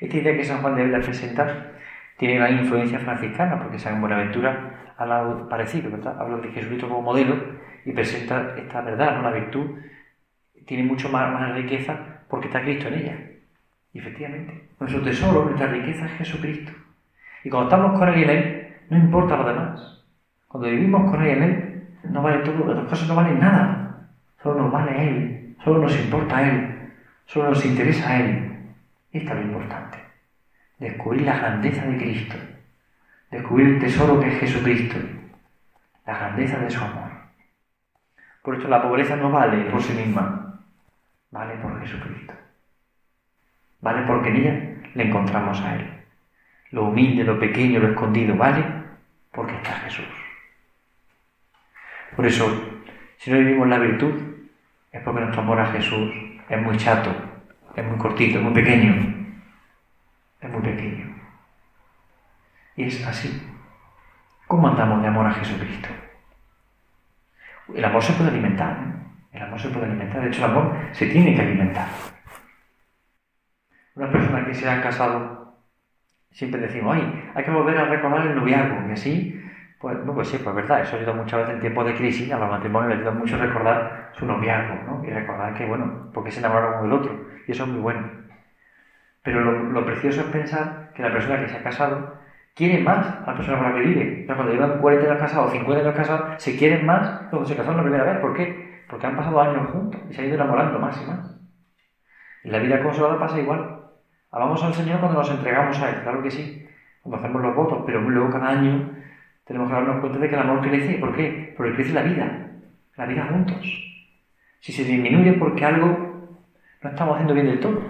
Esta 0.00 0.16
idea 0.16 0.36
que 0.36 0.44
San 0.44 0.62
Juan 0.62 0.74
de 0.74 0.82
Ávila 0.82 1.00
presenta 1.00 1.72
tiene 2.16 2.38
una 2.38 2.50
influencia 2.50 2.98
franciscana, 2.98 3.62
porque 3.62 3.78
San 3.78 4.00
Buenaventura 4.00 4.94
habla 4.96 5.46
parecido, 5.50 5.90
¿verdad? 5.90 6.18
Habla 6.18 6.38
de 6.38 6.52
Jesucristo 6.52 6.88
como 6.88 7.02
modelo 7.02 7.36
y 7.84 7.92
presenta 7.92 8.56
esta 8.56 8.80
verdad, 8.80 9.16
¿no? 9.16 9.22
La 9.22 9.32
virtud 9.32 9.80
tiene 10.66 10.84
mucho 10.84 11.10
más, 11.10 11.30
más 11.30 11.54
riqueza 11.54 12.22
porque 12.28 12.46
está 12.46 12.62
Cristo 12.62 12.88
en 12.88 12.94
ella. 12.94 13.18
Y 13.92 13.98
efectivamente, 13.98 14.70
nuestro 14.80 15.02
tesoro, 15.02 15.44
nuestra 15.44 15.66
riqueza 15.66 16.06
es 16.06 16.12
Jesucristo. 16.12 16.72
Y 17.44 17.50
cuando 17.50 17.68
estamos 17.68 17.98
con 17.98 18.08
Él 18.08 18.18
y 18.18 18.24
Él, 18.24 18.63
no 18.90 18.98
importa 18.98 19.36
lo 19.36 19.46
demás. 19.46 20.04
Cuando 20.48 20.70
vivimos 20.70 21.10
con 21.10 21.22
Él 21.22 21.30
en 21.30 21.42
Él, 21.42 21.88
no 22.10 22.22
vale 22.22 22.38
todo, 22.38 22.72
las 22.72 22.84
cosas 22.86 23.08
no 23.08 23.16
valen 23.16 23.40
nada. 23.40 24.08
Solo 24.42 24.62
nos 24.62 24.72
vale 24.72 25.08
Él, 25.08 25.56
solo 25.64 25.80
nos 25.80 25.98
importa 25.98 26.48
Él, 26.48 26.92
solo 27.26 27.50
nos 27.50 27.64
interesa 27.64 28.20
Él. 28.20 28.52
Y 29.12 29.18
esto 29.18 29.32
es 29.32 29.36
lo 29.36 29.42
importante. 29.46 29.98
Descubrir 30.78 31.22
la 31.22 31.38
grandeza 31.38 31.84
de 31.86 31.96
Cristo. 31.96 32.36
Descubrir 33.30 33.68
el 33.68 33.80
tesoro 33.80 34.20
que 34.20 34.28
es 34.28 34.38
Jesucristo. 34.38 34.96
La 36.06 36.18
grandeza 36.18 36.58
de 36.58 36.70
su 36.70 36.84
amor. 36.84 37.10
Por 38.42 38.56
eso 38.56 38.68
la 38.68 38.82
pobreza 38.82 39.16
no 39.16 39.30
vale 39.30 39.70
por 39.70 39.82
sí 39.82 39.92
misma. 39.94 40.60
Vale 41.30 41.54
por 41.54 41.80
Jesucristo. 41.80 42.34
Vale 43.80 44.06
porque 44.06 44.28
en 44.28 44.36
ella 44.36 44.76
le 44.94 45.08
encontramos 45.08 45.60
a 45.62 45.76
Él. 45.76 45.90
Lo 46.70 46.84
humilde, 46.84 47.24
lo 47.24 47.38
pequeño, 47.38 47.80
lo 47.80 47.88
escondido, 47.88 48.36
vale 48.36 48.73
porque 49.34 49.54
está 49.56 49.72
Jesús. 49.80 50.06
Por 52.16 52.26
eso, 52.26 52.46
si 53.18 53.30
no 53.30 53.38
vivimos 53.38 53.68
la 53.68 53.78
virtud, 53.78 54.14
es 54.92 55.02
porque 55.02 55.20
nuestro 55.20 55.42
amor 55.42 55.60
a 55.60 55.66
Jesús 55.66 56.12
es 56.48 56.62
muy 56.62 56.76
chato, 56.76 57.10
es 57.74 57.84
muy 57.84 57.98
cortito, 57.98 58.38
es 58.38 58.44
muy 58.44 58.54
pequeño. 58.54 59.14
Es 60.40 60.50
muy 60.50 60.62
pequeño. 60.62 61.16
Y 62.76 62.84
es 62.84 63.04
así. 63.06 63.50
¿Cómo 64.46 64.68
andamos 64.68 65.02
de 65.02 65.08
amor 65.08 65.26
a 65.26 65.32
Jesucristo? 65.32 65.88
El 67.74 67.84
amor 67.84 68.02
se 68.02 68.12
puede 68.12 68.30
alimentar. 68.30 68.76
El 69.32 69.42
amor 69.42 69.58
se 69.58 69.68
puede 69.68 69.86
alimentar. 69.86 70.20
De 70.20 70.28
hecho, 70.28 70.44
el 70.44 70.50
amor 70.50 70.76
se 70.92 71.06
tiene 71.06 71.34
que 71.34 71.40
alimentar. 71.40 71.88
Una 73.94 74.10
persona 74.10 74.44
que 74.44 74.54
se 74.54 74.68
ha 74.68 74.82
casado, 74.82 75.43
siempre 76.34 76.60
decimos, 76.60 76.96
ay, 76.96 77.30
hay 77.34 77.44
que 77.44 77.50
volver 77.50 77.78
a 77.78 77.86
recordar 77.86 78.26
el 78.26 78.34
noviazgo. 78.34 78.88
Y 78.88 78.92
así, 78.92 79.40
pues, 79.78 79.96
no, 80.04 80.14
pues 80.14 80.28
sí, 80.28 80.38
pues 80.42 80.54
verdad, 80.54 80.82
eso 80.82 80.96
ayuda 80.96 81.14
muchas 81.14 81.40
veces 81.40 81.54
en 81.54 81.60
tiempos 81.60 81.86
de 81.86 81.94
crisis, 81.94 82.32
a 82.32 82.38
los 82.38 82.50
matrimonios 82.50 82.90
les 82.90 82.98
ayuda 82.98 83.12
mucho 83.12 83.38
recordar 83.38 84.10
su 84.12 84.26
noviazgo, 84.26 84.74
¿no? 84.86 85.04
Y 85.04 85.10
recordar 85.10 85.54
que, 85.54 85.64
bueno, 85.64 86.10
porque 86.12 86.30
se 86.30 86.40
enamoraron 86.40 86.84
uno 86.84 86.96
otro. 86.96 87.26
Y 87.46 87.52
eso 87.52 87.64
es 87.64 87.70
muy 87.70 87.80
bueno. 87.80 88.24
Pero 89.22 89.40
lo, 89.40 89.84
precioso 89.86 90.20
es 90.20 90.26
pensar 90.26 90.92
que 90.94 91.02
la 91.02 91.12
persona 91.12 91.40
que 91.40 91.48
se 91.48 91.56
ha 91.56 91.62
casado 91.62 92.14
quiere 92.54 92.82
más 92.82 93.06
a 93.06 93.30
la 93.30 93.34
persona 93.36 93.58
con 93.58 93.68
la 93.68 93.74
que 93.74 93.88
vive. 93.88 94.26
cuando 94.26 94.52
llevan 94.52 94.80
40 94.80 95.06
años 95.06 95.20
casados, 95.20 95.52
50 95.52 95.82
años 95.82 95.96
casados, 95.96 96.42
se 96.42 96.56
quieren 96.56 96.84
más 96.84 97.08
cuando 97.30 97.46
se 97.46 97.56
casaron 97.56 97.78
la 97.78 97.82
primera 97.84 98.04
vez. 98.04 98.18
¿Por 98.20 98.34
qué? 98.34 98.84
Porque 98.88 99.06
han 99.06 99.16
pasado 99.16 99.40
años 99.40 99.70
juntos 99.70 100.00
y 100.10 100.12
se 100.12 100.20
han 100.20 100.26
ido 100.26 100.36
enamorando 100.36 100.78
más 100.78 101.00
y 101.00 101.06
más. 101.06 101.40
En 102.44 102.52
la 102.52 102.58
vida 102.58 102.82
consolada 102.82 103.18
pasa 103.18 103.40
igual. 103.40 103.83
Amamos 104.34 104.64
al 104.64 104.74
Señor 104.74 104.98
cuando 104.98 105.18
nos 105.18 105.30
entregamos 105.30 105.78
a 105.80 105.90
Él, 105.90 106.02
claro 106.02 106.20
que 106.20 106.30
sí, 106.30 106.66
cuando 107.02 107.18
hacemos 107.18 107.40
los 107.40 107.54
votos, 107.54 107.84
pero 107.86 108.00
luego 108.00 108.30
cada 108.30 108.48
año 108.48 108.90
tenemos 109.44 109.68
que 109.68 109.74
darnos 109.74 110.00
cuenta 110.00 110.18
de 110.18 110.28
que 110.28 110.34
el 110.34 110.40
amor 110.40 110.60
crece. 110.60 110.94
¿Por 110.94 111.14
qué? 111.14 111.54
Porque 111.56 111.74
crece 111.74 111.92
la 111.92 112.02
vida, 112.02 112.48
la 112.96 113.06
vida 113.06 113.28
juntos. 113.30 113.64
Si 114.58 114.72
se 114.72 114.82
disminuye 114.82 115.34
porque 115.34 115.64
algo 115.64 115.86
no 116.82 116.90
estamos 116.90 117.14
haciendo 117.14 117.34
bien 117.34 117.46
del 117.46 117.60
todo, 117.60 117.80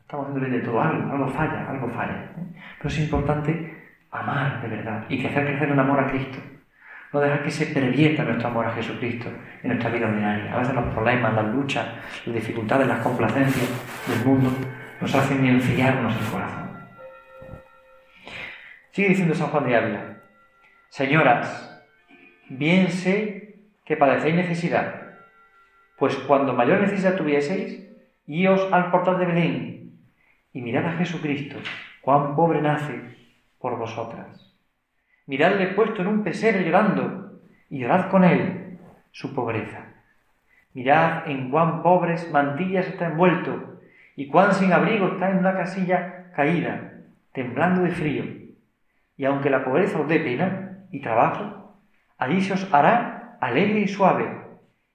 Estamos 0.00 0.26
haciendo 0.26 0.48
bien 0.48 0.60
de 0.60 0.66
todo, 0.66 0.80
algo, 0.80 1.12
algo 1.12 1.28
falla, 1.28 1.68
algo 1.68 1.88
falla. 1.88 2.32
¿eh? 2.38 2.62
Pero 2.78 2.88
es 2.88 2.98
importante 2.98 3.76
amar 4.10 4.62
de 4.62 4.68
verdad 4.68 5.04
y 5.08 5.20
que 5.20 5.28
hacer 5.28 5.46
crecer 5.46 5.70
un 5.70 5.80
amor 5.80 6.00
a 6.00 6.06
Cristo. 6.06 6.38
No 7.12 7.20
dejar 7.20 7.42
que 7.42 7.50
se 7.50 7.66
pervierta 7.66 8.24
nuestro 8.24 8.48
amor 8.48 8.66
a 8.66 8.72
Jesucristo 8.72 9.28
en 9.62 9.68
nuestra 9.68 9.90
vida 9.90 10.06
ordinaria. 10.06 10.54
A 10.54 10.58
veces 10.58 10.74
los 10.74 10.84
problemas, 10.94 11.34
las 11.34 11.54
luchas, 11.54 11.86
las 12.24 12.34
dificultades, 12.34 12.88
las 12.88 13.00
complacencias 13.00 13.68
del 14.08 14.24
mundo 14.24 14.50
nos 15.00 15.14
hacen 15.14 15.44
enfriarnos 15.46 16.14
el 16.16 16.26
corazón. 16.30 16.70
Sigue 18.92 19.08
diciendo 19.08 19.34
San 19.34 19.48
Juan 19.48 19.66
de 19.66 19.76
Ávila, 19.76 20.16
Señoras, 20.88 21.82
bien 22.48 22.90
sé 22.90 23.60
que 23.84 23.96
padecéis 23.96 24.34
necesidad, 24.34 25.14
pues 25.96 26.16
cuando 26.16 26.52
mayor 26.52 26.80
necesidad 26.80 27.16
tuvieseis, 27.16 27.88
íos 28.26 28.68
al 28.72 28.90
portal 28.90 29.18
de 29.18 29.26
Belén 29.26 30.00
y 30.52 30.60
mirad 30.60 30.86
a 30.86 30.92
Jesucristo, 30.92 31.56
cuán 32.02 32.34
pobre 32.34 32.60
nace 32.60 33.00
por 33.58 33.78
vosotras. 33.78 34.54
Miradle 35.26 35.68
puesto 35.68 36.02
en 36.02 36.08
un 36.08 36.24
pesebre 36.24 36.64
llorando 36.64 37.40
y 37.68 37.78
llorad 37.78 38.10
con 38.10 38.24
él 38.24 38.78
su 39.12 39.32
pobreza. 39.34 39.94
Mirad 40.74 41.28
en 41.28 41.50
cuán 41.50 41.82
pobres 41.82 42.30
mantillas 42.32 42.86
está 42.88 43.06
envuelto 43.06 43.79
y 44.20 44.26
cuán 44.26 44.52
sin 44.52 44.70
abrigo 44.70 45.06
está 45.06 45.30
en 45.30 45.38
una 45.38 45.56
casilla 45.56 46.30
caída, 46.36 46.92
temblando 47.32 47.80
de 47.80 47.90
frío. 47.90 48.24
Y 49.16 49.24
aunque 49.24 49.48
la 49.48 49.64
pobreza 49.64 49.98
os 49.98 50.08
dé 50.08 50.20
pena 50.20 50.84
y 50.90 51.00
trabajo, 51.00 51.78
allí 52.18 52.42
se 52.42 52.52
os 52.52 52.68
hará 52.70 53.38
alegre 53.40 53.80
y 53.80 53.88
suave, 53.88 54.28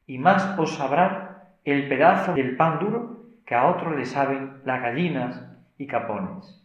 y 0.06 0.20
más 0.20 0.54
os 0.60 0.76
sabrá 0.76 1.56
el 1.64 1.90
pedazo 1.90 2.36
del 2.36 2.56
pan 2.56 2.78
duro 2.78 3.26
que 3.48 3.56
a 3.56 3.66
otro 3.66 3.98
le 3.98 4.06
saben 4.06 4.62
las 4.64 4.80
gallinas 4.84 5.44
y 5.80 5.88
capones. 5.88 6.64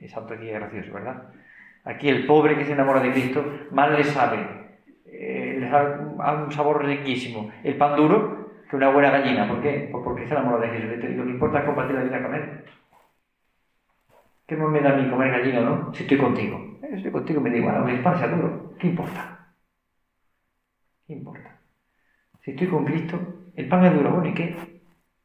Es 0.00 0.16
aquí 0.16 0.48
gracioso, 0.48 0.92
¿verdad? 0.92 1.22
Aquí 1.84 2.08
el 2.08 2.26
pobre 2.26 2.58
que 2.58 2.64
se 2.64 2.72
enamora 2.72 2.98
de 2.98 3.12
Cristo 3.12 3.44
más 3.70 3.92
le 3.92 4.02
sabe, 4.02 4.44
eh, 5.06 5.56
le 5.60 5.70
sabe 5.70 6.04
un 6.04 6.50
sabor 6.50 6.84
riquísimo 6.84 7.52
el 7.62 7.76
pan 7.76 7.94
duro 7.94 8.37
que 8.68 8.76
una 8.76 8.90
buena 8.90 9.10
gallina. 9.10 9.48
¿Por 9.48 9.62
qué? 9.62 9.88
Pues 9.90 10.04
porque 10.04 10.26
se 10.26 10.34
enamora 10.34 10.60
de 10.60 10.78
Jesús. 10.78 11.04
Y 11.04 11.14
lo 11.14 11.24
que 11.24 11.30
importa 11.30 11.60
es 11.60 11.64
compartir 11.64 11.96
la 11.96 12.04
vida 12.04 12.22
con 12.22 12.34
Él. 12.34 12.64
¿Qué 14.46 14.56
me 14.56 14.80
da 14.80 14.94
a 14.94 14.96
mí 14.96 15.10
comer 15.10 15.30
gallina 15.30 15.60
no? 15.60 15.92
Si 15.92 16.04
estoy 16.04 16.16
contigo. 16.16 16.78
Eh, 16.82 16.94
estoy 16.94 17.12
contigo, 17.12 17.40
me 17.40 17.50
da 17.50 17.56
igual, 17.58 17.88
el 17.90 18.02
pan 18.02 18.18
sea 18.18 18.28
duro. 18.28 18.74
¿Qué 18.78 18.86
importa? 18.88 19.52
¿Qué 21.06 21.12
importa? 21.12 21.60
Si 22.40 22.52
estoy 22.52 22.66
con 22.68 22.84
Cristo, 22.86 23.18
el 23.54 23.68
pan 23.68 23.84
es 23.84 23.94
duro, 23.94 24.10
bueno, 24.10 24.28
¿y 24.28 24.34
qué? 24.34 24.56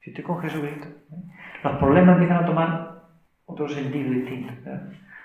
Si 0.01 0.09
estoy 0.09 0.25
con 0.25 0.41
Jesucristo, 0.41 0.89
¿eh? 0.89 1.23
los 1.63 1.77
problemas 1.77 2.15
empiezan 2.15 2.43
a 2.43 2.45
tomar 2.45 3.03
otro 3.45 3.69
sentido 3.69 4.11
distinto. 4.11 4.53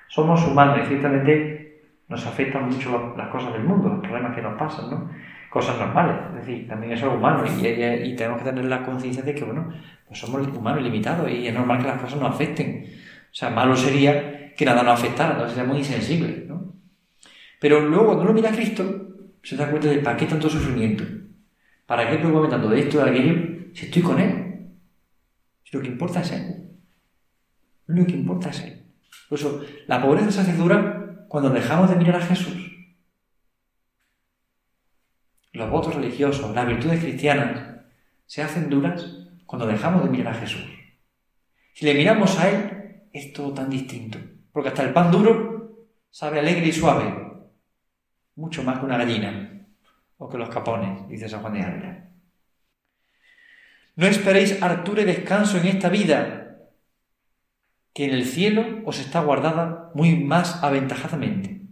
Somos 0.06 0.46
humanos 0.46 0.78
y 0.84 0.86
ciertamente 0.86 1.82
nos 2.06 2.24
afectan 2.24 2.66
mucho 2.66 3.14
las 3.16 3.28
cosas 3.28 3.52
del 3.52 3.64
mundo, 3.64 3.88
los 3.88 4.00
problemas 4.00 4.34
que 4.36 4.42
nos 4.42 4.56
pasan, 4.56 4.90
¿no? 4.90 5.10
Cosas 5.58 5.76
normales, 5.76 6.16
es 6.30 6.46
decir, 6.46 6.68
también 6.68 6.92
es 6.92 7.02
algo 7.02 7.16
humano 7.16 7.44
y, 7.44 8.14
tenemos 8.14 8.38
que 8.38 8.44
tener 8.44 8.64
la 8.66 8.84
conciencia 8.84 9.24
de 9.24 9.34
que, 9.34 9.42
bueno, 9.42 9.72
pues 10.06 10.20
somos 10.20 10.46
humanos 10.46 10.84
limitados 10.84 11.28
y 11.28 11.48
es 11.48 11.52
normal 11.52 11.78
que 11.78 11.88
las 11.88 12.00
cosas 12.00 12.20
nos 12.20 12.32
afecten. 12.32 12.84
O 12.86 13.34
sea, 13.34 13.50
malo 13.50 13.74
sería 13.74 14.54
que 14.54 14.64
nada 14.64 14.84
nos 14.84 15.00
afectara, 15.00 15.32
entonces 15.32 15.56
sería 15.56 15.68
muy 15.68 15.78
insensible, 15.78 16.44
¿no? 16.46 16.74
Pero 17.58 17.80
luego 17.80 18.06
cuando 18.06 18.22
uno 18.22 18.34
mira 18.34 18.50
a 18.50 18.52
Cristo, 18.52 19.08
se 19.42 19.56
da 19.56 19.68
cuenta 19.68 19.88
de 19.88 19.98
para 19.98 20.16
qué 20.16 20.26
tanto 20.26 20.48
sufrimiento, 20.48 21.02
para 21.86 22.08
qué 22.08 22.18
preocuparme 22.18 22.50
tanto 22.50 22.68
de 22.68 22.78
esto, 22.78 23.02
de 23.04 23.10
aquello, 23.10 23.34
si 23.74 23.86
estoy 23.86 24.02
con 24.02 24.20
Él. 24.20 24.68
Lo 25.72 25.80
que 25.80 25.88
importa 25.88 26.20
es 26.20 26.30
Él. 26.30 26.68
Lo 27.86 28.06
que 28.06 28.12
importa 28.12 28.50
es 28.50 28.62
Él. 28.62 28.84
Por 29.28 29.40
eso, 29.40 29.60
la 29.88 30.00
pobreza 30.00 30.30
se 30.30 30.42
hace 30.42 30.54
dura 30.54 31.24
cuando 31.26 31.50
dejamos 31.50 31.90
de 31.90 31.96
mirar 31.96 32.22
a 32.22 32.26
Jesús. 32.26 32.67
Los 35.58 35.70
votos 35.70 35.96
religiosos, 35.96 36.54
las 36.54 36.68
virtudes 36.68 37.00
cristianas, 37.00 37.80
se 38.26 38.42
hacen 38.42 38.70
duras 38.70 39.04
cuando 39.44 39.66
dejamos 39.66 40.04
de 40.04 40.10
mirar 40.10 40.32
a 40.32 40.38
Jesús. 40.38 40.64
Si 41.74 41.84
le 41.84 41.94
miramos 41.94 42.38
a 42.38 42.48
Él, 42.48 43.02
es 43.12 43.32
todo 43.32 43.52
tan 43.52 43.68
distinto. 43.68 44.20
Porque 44.52 44.68
hasta 44.68 44.84
el 44.84 44.92
pan 44.92 45.10
duro 45.10 45.88
sabe 46.10 46.38
alegre 46.38 46.68
y 46.68 46.72
suave. 46.72 47.12
Mucho 48.36 48.62
más 48.62 48.78
que 48.78 48.84
una 48.84 48.98
gallina. 48.98 49.66
O 50.18 50.28
que 50.28 50.38
los 50.38 50.48
capones, 50.48 51.08
dice 51.08 51.28
San 51.28 51.40
Juan 51.40 51.54
de 51.54 51.62
Ávila. 51.62 52.08
No 53.96 54.06
esperéis 54.06 54.62
hartura 54.62 55.02
y 55.02 55.06
descanso 55.06 55.58
en 55.58 55.66
esta 55.66 55.88
vida, 55.88 56.68
que 57.92 58.04
en 58.04 58.14
el 58.14 58.26
cielo 58.26 58.82
os 58.84 59.00
está 59.00 59.22
guardada 59.22 59.90
muy 59.94 60.14
más 60.14 60.62
aventajadamente. 60.62 61.62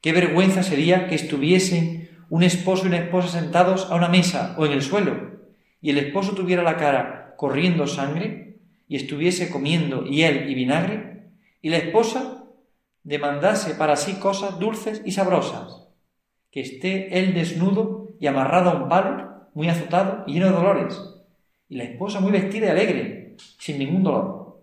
Qué 0.00 0.14
vergüenza 0.14 0.62
sería 0.62 1.06
que 1.06 1.16
estuviesen 1.16 2.09
un 2.30 2.44
esposo 2.44 2.84
y 2.84 2.88
una 2.88 2.98
esposa 2.98 3.28
sentados 3.28 3.90
a 3.90 3.96
una 3.96 4.08
mesa 4.08 4.54
o 4.56 4.64
en 4.64 4.72
el 4.72 4.82
suelo, 4.82 5.40
y 5.82 5.90
el 5.90 5.98
esposo 5.98 6.34
tuviera 6.34 6.62
la 6.62 6.76
cara 6.76 7.34
corriendo 7.36 7.86
sangre, 7.86 8.58
y 8.86 8.96
estuviese 8.96 9.50
comiendo 9.50 10.04
hiel 10.04 10.48
y 10.50 10.54
vinagre, 10.54 11.30
y 11.60 11.70
la 11.70 11.76
esposa 11.76 12.44
demandase 13.02 13.74
para 13.74 13.96
sí 13.96 14.14
cosas 14.14 14.58
dulces 14.58 15.02
y 15.04 15.12
sabrosas, 15.12 15.88
que 16.50 16.60
esté 16.60 17.18
él 17.18 17.34
desnudo 17.34 18.10
y 18.18 18.26
amarrado 18.26 18.70
a 18.70 18.74
un 18.74 18.88
palo, 18.88 19.48
muy 19.54 19.68
azotado 19.68 20.24
y 20.26 20.34
lleno 20.34 20.46
de 20.46 20.52
dolores, 20.52 21.00
y 21.68 21.76
la 21.76 21.84
esposa 21.84 22.20
muy 22.20 22.30
vestida 22.30 22.66
y 22.66 22.70
alegre, 22.70 23.36
sin 23.58 23.78
ningún 23.78 24.04
dolor. 24.04 24.62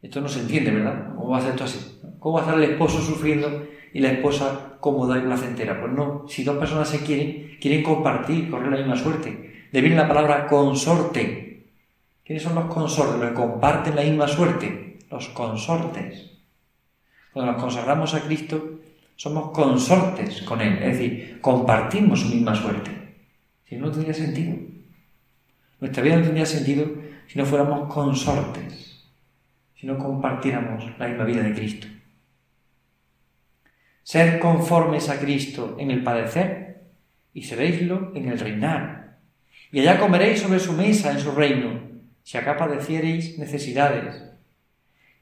Esto 0.00 0.20
no 0.20 0.28
se 0.28 0.40
entiende, 0.40 0.72
¿verdad? 0.72 1.11
¿Cómo 1.22 1.34
va 1.34 1.38
a 1.38 1.40
ser 1.40 1.50
esto 1.50 1.64
así? 1.64 2.00
¿Cómo 2.18 2.34
va 2.34 2.40
a 2.40 2.44
estar 2.44 2.58
el 2.60 2.70
esposo 2.72 3.00
sufriendo 3.00 3.68
y 3.92 4.00
la 4.00 4.10
esposa 4.10 4.76
cómoda 4.80 5.16
y 5.18 5.20
placentera? 5.20 5.80
Pues 5.80 5.92
no, 5.92 6.24
si 6.28 6.42
dos 6.42 6.56
personas 6.56 6.88
se 6.88 7.04
quieren, 7.04 7.58
quieren 7.60 7.84
compartir, 7.84 8.50
correr 8.50 8.72
la 8.72 8.78
misma 8.78 8.96
suerte. 8.96 9.68
De 9.70 9.80
viene 9.80 9.94
la 9.94 10.08
palabra 10.08 10.48
consorte. 10.48 11.68
¿Quiénes 12.24 12.42
son 12.42 12.56
los 12.56 12.64
consortes? 12.64 13.20
Los 13.20 13.28
que 13.30 13.36
comparten 13.36 13.94
la 13.94 14.02
misma 14.02 14.26
suerte. 14.26 14.98
Los 15.12 15.28
consortes. 15.28 16.32
Cuando 17.32 17.52
nos 17.52 17.62
consagramos 17.62 18.14
a 18.14 18.22
Cristo, 18.22 18.80
somos 19.14 19.52
consortes 19.52 20.42
con 20.42 20.60
Él, 20.60 20.82
es 20.82 20.98
decir, 20.98 21.38
compartimos 21.40 22.20
su 22.20 22.34
misma 22.34 22.56
suerte. 22.56 22.90
Si 23.68 23.76
no, 23.76 23.86
no 23.86 23.92
tendría 23.92 24.14
sentido. 24.14 24.56
Nuestra 25.80 26.02
vida 26.02 26.16
no 26.16 26.24
tendría 26.24 26.46
sentido 26.46 26.90
si 27.28 27.38
no 27.38 27.46
fuéramos 27.46 27.92
consortes, 27.92 28.81
si 29.82 29.88
no 29.88 29.98
compartiéramos 29.98 30.84
la 30.96 31.08
misma 31.08 31.24
vida 31.24 31.42
de 31.42 31.54
Cristo. 31.54 31.88
Ser 34.04 34.38
conformes 34.38 35.08
a 35.08 35.18
Cristo 35.18 35.74
en 35.76 35.90
el 35.90 36.04
padecer 36.04 36.84
y 37.34 37.42
seréislo 37.42 38.12
en 38.14 38.28
el 38.28 38.38
reinar. 38.38 39.18
Y 39.72 39.80
allá 39.80 39.98
comeréis 39.98 40.40
sobre 40.40 40.60
su 40.60 40.72
mesa 40.72 41.10
en 41.10 41.18
su 41.18 41.32
reino, 41.32 41.80
si 42.22 42.38
acá 42.38 42.56
padeciereis 42.56 43.40
necesidades. 43.40 44.22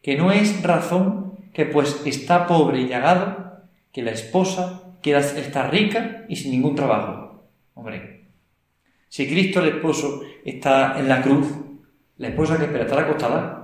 Que 0.02 0.18
no 0.18 0.30
es 0.30 0.62
razón 0.62 1.38
que 1.54 1.64
pues 1.64 2.02
está 2.04 2.46
pobre 2.46 2.82
y 2.82 2.88
llagado, 2.88 3.62
que 3.94 4.02
la 4.02 4.10
esposa 4.10 4.92
quiera 5.00 5.20
estar 5.20 5.70
rica 5.70 6.26
y 6.28 6.36
sin 6.36 6.50
ningún 6.50 6.74
trabajo. 6.74 7.46
Hombre, 7.72 8.26
si 9.08 9.26
Cristo 9.26 9.60
el 9.60 9.76
esposo 9.76 10.20
está 10.44 11.00
en 11.00 11.08
la 11.08 11.22
cruz, 11.22 11.48
la 12.18 12.28
esposa 12.28 12.58
que 12.58 12.64
espera 12.64 12.84
estar 12.84 12.98
acostada, 12.98 13.59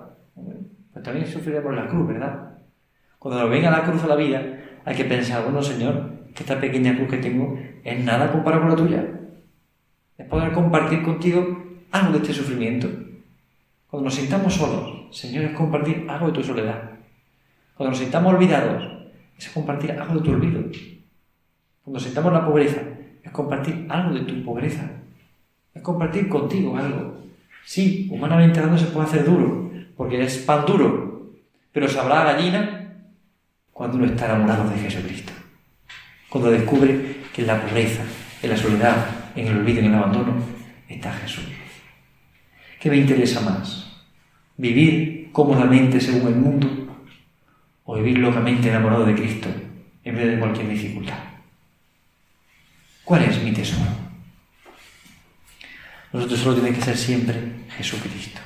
pues 0.96 1.04
también 1.04 1.26
sufriremos 1.26 1.74
la 1.74 1.86
cruz, 1.88 2.08
¿verdad? 2.08 2.56
Cuando 3.18 3.42
nos 3.42 3.50
venga 3.50 3.70
la 3.70 3.82
cruz 3.82 4.02
a 4.04 4.06
la 4.06 4.16
vida, 4.16 4.42
hay 4.82 4.96
que 4.96 5.04
pensar, 5.04 5.42
bueno, 5.44 5.62
Señor, 5.62 6.10
que 6.34 6.42
esta 6.42 6.58
pequeña 6.58 6.96
cruz 6.96 7.10
que 7.10 7.18
tengo 7.18 7.58
es 7.84 8.02
nada 8.02 8.32
comparado 8.32 8.62
con 8.62 8.70
la 8.70 8.76
tuya. 8.76 9.04
Es 10.16 10.26
poder 10.26 10.52
compartir 10.52 11.02
contigo 11.02 11.64
algo 11.90 12.12
de 12.12 12.18
este 12.20 12.32
sufrimiento. 12.32 12.88
Cuando 13.88 14.06
nos 14.06 14.14
sintamos 14.14 14.54
solos, 14.54 15.14
Señor, 15.14 15.44
es 15.44 15.54
compartir 15.54 16.06
algo 16.08 16.28
de 16.28 16.32
tu 16.32 16.42
soledad. 16.42 16.92
Cuando 17.76 17.90
nos 17.90 17.98
sintamos 17.98 18.32
olvidados, 18.32 18.82
es 19.36 19.50
compartir 19.50 19.90
algo 19.90 20.14
de 20.14 20.20
tu 20.22 20.30
olvido. 20.30 20.62
Cuando 21.84 22.00
sintamos 22.00 22.32
la 22.32 22.46
pobreza, 22.46 22.80
es 23.22 23.30
compartir 23.32 23.84
algo 23.90 24.14
de 24.14 24.20
tu 24.20 24.42
pobreza. 24.42 24.90
Es 25.74 25.82
compartir 25.82 26.26
contigo 26.30 26.74
algo. 26.74 27.18
Sí, 27.66 28.08
humanamente 28.10 28.60
hablando 28.60 28.78
se 28.78 28.86
puede 28.86 29.08
hacer 29.08 29.26
duro, 29.26 29.65
porque 29.96 30.22
es 30.22 30.38
pan 30.38 30.64
duro, 30.66 31.32
pero 31.72 31.88
sabrá 31.88 32.24
gallina 32.24 32.92
cuando 33.72 33.96
uno 33.98 34.06
está 34.06 34.26
enamorado 34.26 34.68
de 34.70 34.78
Jesucristo. 34.78 35.32
Cuando 36.28 36.50
descubre 36.50 37.16
que 37.32 37.42
en 37.42 37.46
la 37.46 37.60
pobreza, 37.60 38.02
en 38.42 38.50
la 38.50 38.56
soledad, 38.56 39.06
en 39.34 39.48
el 39.48 39.58
olvido, 39.58 39.80
en 39.80 39.86
el 39.86 39.94
abandono, 39.94 40.34
está 40.88 41.12
Jesús. 41.12 41.44
¿Qué 42.80 42.90
me 42.90 42.96
interesa 42.96 43.40
más? 43.40 43.86
¿Vivir 44.56 45.30
cómodamente 45.32 46.00
según 46.00 46.28
el 46.28 46.36
mundo 46.36 46.68
o 47.84 47.96
vivir 47.96 48.18
locamente 48.18 48.68
enamorado 48.68 49.04
de 49.04 49.14
Cristo 49.14 49.48
en 50.04 50.16
vez 50.16 50.26
de 50.28 50.38
cualquier 50.38 50.68
dificultad? 50.68 51.18
¿Cuál 53.04 53.24
es 53.24 53.42
mi 53.42 53.52
tesoro? 53.52 53.90
Nosotros 56.12 56.40
solo 56.40 56.60
tiene 56.60 56.76
que 56.76 56.82
ser 56.82 56.96
siempre 56.96 57.34
Jesucristo. 57.76 58.40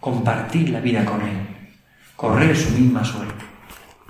Compartir 0.00 0.70
la 0.70 0.80
vida 0.80 1.04
con 1.04 1.20
Él. 1.20 1.46
Correr 2.16 2.56
su 2.56 2.70
misma 2.70 3.04
suerte 3.04 3.50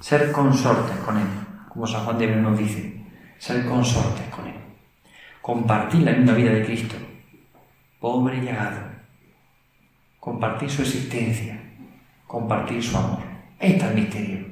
ser 0.01 0.33
consortes 0.33 0.97
con 0.99 1.19
Él, 1.19 1.27
como 1.69 1.87
San 1.87 2.05
Juan 2.05 2.19
de 2.19 2.27
nos 2.37 2.59
dice, 2.59 3.05
ser 3.39 3.65
consortes 3.67 4.27
con 4.29 4.47
Él, 4.47 4.55
compartir 5.41 6.03
la 6.03 6.13
misma 6.13 6.33
vida 6.33 6.53
de 6.53 6.65
Cristo, 6.65 6.97
pobre 8.01 8.39
y 8.39 8.41
llegado, 8.41 8.81
compartir 10.19 10.71
su 10.71 10.83
existencia, 10.83 11.61
compartir 12.27 12.83
su 12.83 12.97
amor. 12.97 13.21
Ahí 13.61 13.73
está 13.73 13.91
el 13.91 13.95
misterio. 13.95 14.47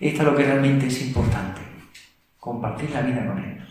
Esto 0.00 0.22
es 0.22 0.28
lo 0.28 0.36
que 0.36 0.44
realmente 0.44 0.86
es 0.86 1.06
importante, 1.06 1.62
compartir 2.38 2.90
la 2.90 3.00
vida 3.00 3.26
con 3.26 3.38
Él. 3.38 3.66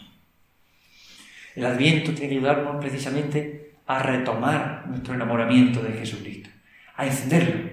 El 1.55 1.65
Adviento 1.67 2.11
tiene 2.13 2.29
que 2.29 2.35
ayudarnos 2.37 2.77
precisamente 2.77 3.75
a 3.85 3.99
retomar 3.99 4.85
nuestro 4.87 5.13
enamoramiento 5.13 5.83
de 5.83 5.93
Jesucristo, 5.93 6.49
a 6.95 7.05
encenderlo, 7.05 7.69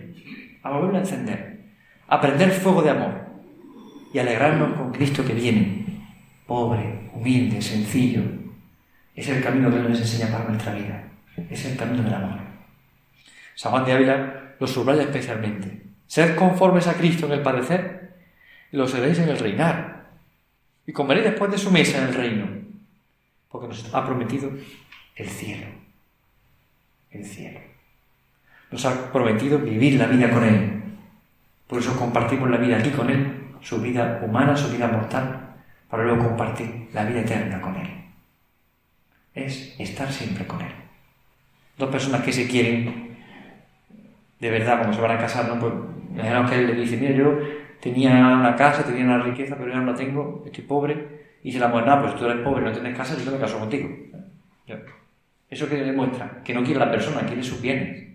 a 0.62 0.70
volverlo 0.70 0.96
a 0.96 1.00
encender, 1.00 1.60
a 2.08 2.20
prender 2.20 2.50
fuego 2.50 2.82
de 2.82 2.90
amor, 2.90 3.20
y 4.12 4.18
alegrarnos 4.18 4.76
con 4.76 4.92
Cristo 4.92 5.24
que 5.24 5.34
viene, 5.34 5.84
pobre, 6.46 7.10
humilde, 7.12 7.62
sencillo. 7.62 8.22
Es 9.14 9.28
el 9.28 9.42
camino 9.42 9.70
que 9.70 9.76
nos 9.76 10.00
enseña 10.00 10.32
para 10.32 10.48
nuestra 10.48 10.74
vida. 10.74 11.04
Es 11.48 11.64
el 11.64 11.76
camino 11.76 12.02
del 12.02 12.14
amor. 12.14 12.40
San 13.54 13.72
Juan 13.72 13.84
de 13.84 13.92
Ávila 13.92 14.54
lo 14.58 14.66
subraya 14.66 15.02
especialmente. 15.02 15.82
Ser 16.06 16.34
conformes 16.34 16.88
a 16.88 16.94
Cristo 16.94 17.26
en 17.26 17.32
el 17.32 17.42
padecer 17.42 18.00
lo 18.72 18.86
seréis 18.88 19.18
en 19.18 19.28
el 19.28 19.38
reinar. 19.38 20.10
Y 20.86 20.92
comeréis 20.92 21.26
después 21.26 21.50
de 21.50 21.58
su 21.58 21.70
mesa 21.70 21.98
en 21.98 22.08
el 22.08 22.14
reino. 22.14 22.46
Porque 23.48 23.68
nos 23.68 23.94
ha 23.94 24.04
prometido 24.04 24.50
el 25.16 25.28
cielo. 25.28 25.66
El 27.10 27.24
cielo. 27.24 27.60
Nos 28.70 28.84
ha 28.84 29.12
prometido 29.12 29.58
vivir 29.58 29.98
la 29.98 30.06
vida 30.06 30.30
con 30.30 30.44
Él. 30.44 30.82
Por 31.66 31.78
eso 31.78 31.96
compartimos 31.96 32.50
la 32.50 32.56
vida 32.56 32.78
aquí 32.78 32.90
con 32.90 33.10
Él 33.10 33.40
su 33.60 33.80
vida 33.80 34.20
humana, 34.24 34.56
su 34.56 34.70
vida 34.70 34.88
mortal, 34.88 35.56
para 35.88 36.04
luego 36.04 36.28
compartir 36.28 36.88
la 36.92 37.04
vida 37.04 37.20
eterna 37.20 37.60
con 37.60 37.76
Él. 37.76 37.88
Es 39.34 39.74
estar 39.78 40.10
siempre 40.10 40.46
con 40.46 40.60
Él. 40.60 40.72
Dos 41.76 41.90
personas 41.90 42.22
que 42.22 42.32
se 42.32 42.48
quieren, 42.48 43.16
de 44.38 44.50
verdad, 44.50 44.78
cuando 44.78 44.94
se 44.94 45.02
van 45.02 45.12
a 45.12 45.18
casar, 45.18 45.48
¿no? 45.48 45.58
Pues, 45.60 45.72
imaginaos 46.12 46.50
que 46.50 46.58
él 46.58 46.66
le 46.66 46.74
dice, 46.74 46.96
mira, 46.96 47.12
yo 47.12 47.38
tenía 47.80 48.10
una 48.10 48.56
casa, 48.56 48.84
tenía 48.84 49.04
una 49.04 49.22
riqueza, 49.22 49.56
pero 49.56 49.70
ya 49.70 49.80
no 49.80 49.92
la 49.92 49.96
tengo, 49.96 50.42
estoy 50.44 50.64
pobre, 50.64 51.20
y 51.42 51.52
se 51.52 51.58
la 51.58 51.68
mujer, 51.68 51.86
no, 51.86 52.02
pues 52.02 52.16
tú 52.16 52.26
eres 52.26 52.42
pobre, 52.42 52.64
no 52.64 52.72
tienes 52.72 52.96
casa, 52.96 53.16
yo 53.16 53.30
me 53.30 53.38
caso 53.38 53.58
contigo. 53.58 53.88
Eso 55.48 55.68
que 55.68 55.76
demuestra 55.76 56.42
que 56.44 56.54
no 56.54 56.62
quiere 56.62 56.78
la 56.78 56.90
persona, 56.90 57.26
quiere 57.26 57.42
sus 57.42 57.60
bienes. 57.60 58.09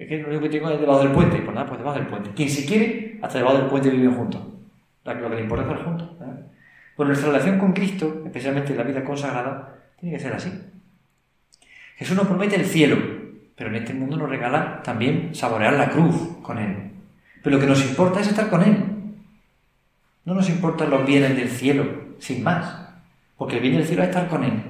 Es 0.00 0.08
que 0.08 0.16
lo 0.16 0.28
único 0.28 0.44
que 0.44 0.48
tengo 0.48 0.70
es 0.70 0.80
debajo 0.80 1.00
del 1.00 1.12
puente. 1.12 1.36
Pues 1.36 1.54
nada, 1.54 1.66
pues 1.66 1.78
debajo 1.78 1.98
del 1.98 2.06
puente. 2.06 2.30
Quien 2.30 2.48
se 2.48 2.64
quiere, 2.64 3.18
hasta 3.20 3.36
debajo 3.36 3.58
del 3.58 3.66
puente 3.66 3.90
viven 3.90 4.14
juntos. 4.14 4.40
Lo 5.04 5.28
que 5.28 5.34
le 5.36 5.42
importa 5.42 5.64
es 5.64 5.70
estar 5.70 5.84
juntos. 5.84 6.08
Pues 6.96 7.06
nuestra 7.06 7.30
relación 7.30 7.58
con 7.58 7.74
Cristo, 7.74 8.22
especialmente 8.24 8.72
en 8.72 8.78
la 8.78 8.84
vida 8.84 9.04
consagrada, 9.04 9.74
tiene 10.00 10.16
que 10.16 10.22
ser 10.22 10.32
así. 10.32 10.50
Jesús 11.96 12.16
nos 12.16 12.26
promete 12.26 12.56
el 12.56 12.64
cielo, 12.64 12.96
pero 13.54 13.68
en 13.68 13.76
este 13.76 13.92
mundo 13.92 14.16
nos 14.16 14.30
regala 14.30 14.82
también 14.82 15.34
saborear 15.34 15.74
la 15.74 15.90
cruz 15.90 16.38
con 16.40 16.56
Él. 16.56 16.92
Pero 17.42 17.56
lo 17.56 17.60
que 17.60 17.68
nos 17.68 17.84
importa 17.84 18.20
es 18.20 18.28
estar 18.28 18.48
con 18.48 18.62
Él. 18.62 18.76
No 20.24 20.32
nos 20.32 20.48
importan 20.48 20.88
los 20.88 21.04
bienes 21.04 21.36
del 21.36 21.50
cielo, 21.50 21.84
sin 22.18 22.42
más, 22.42 22.88
porque 23.36 23.56
el 23.56 23.62
bien 23.62 23.74
del 23.74 23.84
cielo 23.84 24.02
es 24.02 24.08
estar 24.08 24.28
con 24.28 24.44
Él. 24.44 24.62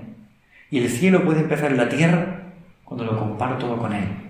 Y 0.70 0.78
el 0.78 0.88
cielo 0.88 1.24
puede 1.24 1.42
empezar 1.42 1.70
en 1.70 1.76
la 1.76 1.88
tierra 1.88 2.50
cuando 2.84 3.04
lo 3.04 3.16
comparto 3.16 3.66
todo 3.66 3.78
con 3.78 3.92
Él 3.92 4.29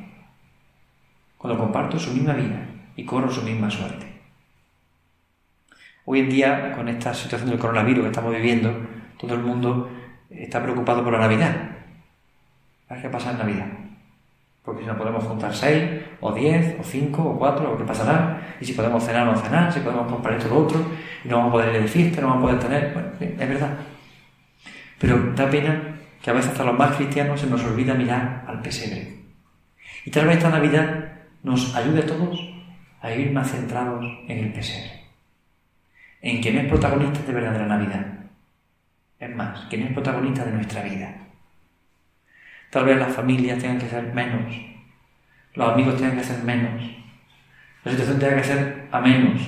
cuando 1.41 1.59
comparto 1.59 1.99
su 1.99 2.13
misma 2.13 2.35
vida 2.35 2.67
y 2.95 3.05
corro 3.07 3.31
su 3.31 3.41
misma 3.41 3.71
suerte. 3.71 4.07
Hoy 6.05 6.21
en 6.21 6.29
día, 6.29 6.73
con 6.73 6.87
esta 6.87 7.15
situación 7.15 7.49
del 7.49 7.59
coronavirus 7.59 8.03
que 8.03 8.11
estamos 8.11 8.35
viviendo, 8.35 8.71
todo 9.19 9.33
el 9.35 9.41
mundo 9.41 9.91
está 10.29 10.63
preocupado 10.63 11.03
por 11.03 11.15
la 11.15 11.21
Navidad. 11.21 11.57
¿Qué 13.01 13.09
pasa 13.09 13.31
en 13.31 13.39
Navidad? 13.39 13.69
Porque 14.63 14.83
si 14.83 14.87
no 14.87 14.99
podemos 14.99 15.25
juntar 15.25 15.55
seis, 15.55 16.03
o 16.21 16.31
diez, 16.33 16.77
o 16.79 16.85
cinco, 16.85 17.23
o 17.23 17.39
cuatro, 17.39 17.73
o 17.73 17.79
qué 17.79 17.85
pasará, 17.85 18.57
y 18.61 18.67
si 18.67 18.75
podemos 18.75 19.03
cenar 19.03 19.27
o 19.27 19.33
no 19.33 19.39
cenar, 19.39 19.73
si 19.73 19.81
podemos 19.81 20.13
comprar 20.13 20.35
esto 20.37 20.55
o 20.55 20.59
lo 20.59 20.67
otro, 20.67 20.85
y 21.25 21.29
no 21.29 21.39
vamos 21.39 21.49
a 21.49 21.53
poder 21.53 21.75
ir 21.75 21.81
de 21.81 21.89
fiesta, 21.89 22.21
no 22.21 22.27
vamos 22.27 22.43
a 22.43 22.47
poder 22.49 22.59
tener. 22.61 22.93
Bueno, 22.93 23.09
es 23.19 23.49
verdad. 23.49 23.79
Pero 24.99 25.33
da 25.35 25.49
pena 25.49 25.97
que 26.21 26.29
a 26.29 26.35
veces 26.35 26.51
hasta 26.51 26.65
los 26.65 26.79
más 26.79 26.97
cristianos 26.97 27.41
se 27.41 27.47
nos 27.47 27.65
olvida 27.65 27.95
mirar 27.95 28.45
al 28.47 28.61
pesebre. 28.61 29.21
Y 30.05 30.11
tal 30.11 30.27
vez 30.27 30.37
esta 30.37 30.51
Navidad 30.51 31.20
nos 31.43 31.75
ayude 31.75 32.01
a 32.01 32.07
todos 32.07 32.39
a 33.01 33.13
ir 33.13 33.33
más 33.33 33.51
centrados 33.51 34.05
en 34.29 34.39
el 34.39 34.53
pesebre, 34.53 35.05
en 36.21 36.43
quien 36.43 36.59
es 36.59 36.69
protagonista 36.69 37.21
de 37.21 37.33
verdad 37.33 37.53
de 37.53 37.59
la 37.61 37.67
Navidad. 37.67 38.07
Es 39.19 39.35
más, 39.35 39.67
quien 39.69 39.83
es 39.83 39.93
protagonista 39.93 40.45
de 40.45 40.53
nuestra 40.53 40.83
vida. 40.83 41.15
Tal 42.71 42.85
vez 42.85 42.99
las 42.99 43.15
familias 43.15 43.59
tengan 43.59 43.79
que 43.79 43.89
ser 43.89 44.13
menos, 44.15 44.55
los 45.55 45.73
amigos 45.73 45.97
tengan 45.97 46.17
que 46.17 46.25
ser 46.25 46.43
menos, 46.45 46.83
la 47.85 47.91
situación 47.91 48.19
tenga 48.19 48.37
que 48.37 48.45
ser 48.45 48.89
a 48.93 49.01
menos, 49.01 49.41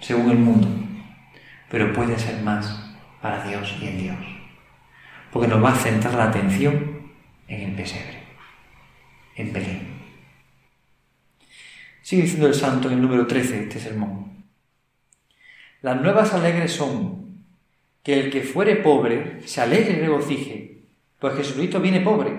según 0.00 0.30
el 0.30 0.38
mundo, 0.38 0.68
pero 1.68 1.92
puede 1.92 2.18
ser 2.18 2.42
más 2.42 2.96
para 3.20 3.44
Dios 3.44 3.76
y 3.80 3.88
en 3.88 3.98
Dios, 3.98 4.16
porque 5.32 5.48
nos 5.48 5.62
va 5.62 5.72
a 5.72 5.74
centrar 5.74 6.14
la 6.14 6.24
atención 6.24 7.10
en 7.48 7.70
el 7.70 7.76
pesebre, 7.76 8.18
en 9.36 9.52
Belén. 9.52 9.89
Sigue 12.10 12.22
diciendo 12.22 12.48
el 12.48 12.54
santo 12.54 12.88
en 12.88 12.94
el 12.94 13.02
número 13.02 13.24
13 13.24 13.56
de 13.56 13.62
este 13.62 13.78
sermón. 13.78 14.42
Las 15.80 16.00
nuevas 16.00 16.34
alegres 16.34 16.72
son 16.72 17.44
que 18.02 18.18
el 18.18 18.32
que 18.32 18.42
fuere 18.42 18.74
pobre 18.74 19.46
se 19.46 19.60
alegre 19.60 19.92
y 19.92 20.00
regocije, 20.00 20.82
pues 21.20 21.36
Jesucristo 21.36 21.78
viene 21.78 22.00
pobre. 22.00 22.32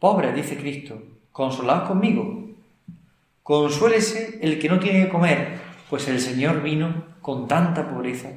Pobre, 0.00 0.32
dice 0.32 0.56
Cristo, 0.56 1.00
consolaos 1.30 1.86
conmigo. 1.86 2.50
Consuélese 3.44 4.40
el 4.42 4.58
que 4.58 4.68
no 4.68 4.80
tiene 4.80 5.04
que 5.04 5.12
comer, 5.12 5.60
pues 5.88 6.08
el 6.08 6.18
Señor 6.18 6.60
vino 6.60 7.04
con 7.22 7.46
tanta 7.46 7.88
pobreza, 7.88 8.30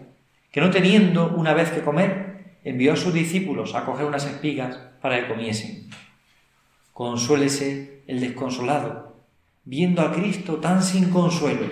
que 0.52 0.62
no 0.62 0.70
teniendo 0.70 1.34
una 1.36 1.56
vez 1.56 1.72
que 1.72 1.82
comer, 1.82 2.60
envió 2.64 2.94
a 2.94 2.98
sus 2.98 3.16
discípulos 3.16 3.74
a 3.74 3.84
coger 3.84 4.06
unas 4.06 4.28
espigas 4.28 4.78
para 5.02 5.20
que 5.20 5.34
comiesen. 5.34 5.90
Consuélese 6.94 8.04
el 8.06 8.20
desconsolado, 8.20 9.13
viendo 9.66 10.02
a 10.02 10.12
Cristo 10.12 10.58
tan 10.58 10.84
sin 10.84 11.10
consuelo. 11.10 11.68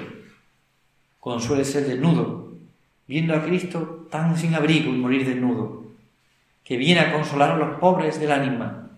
Consuélese 1.19 1.79
el 1.79 1.87
desnudo, 1.87 2.57
viendo 3.07 3.35
a 3.35 3.43
Cristo 3.43 4.07
tan 4.09 4.37
sin 4.37 4.55
abrigo 4.55 4.93
y 4.93 4.97
morir 4.97 5.25
desnudo, 5.25 5.85
que 6.63 6.77
viene 6.77 7.01
a 7.01 7.13
consolar 7.13 7.51
a 7.51 7.57
los 7.57 7.77
pobres 7.79 8.19
del 8.19 8.31
ánima. 8.31 8.89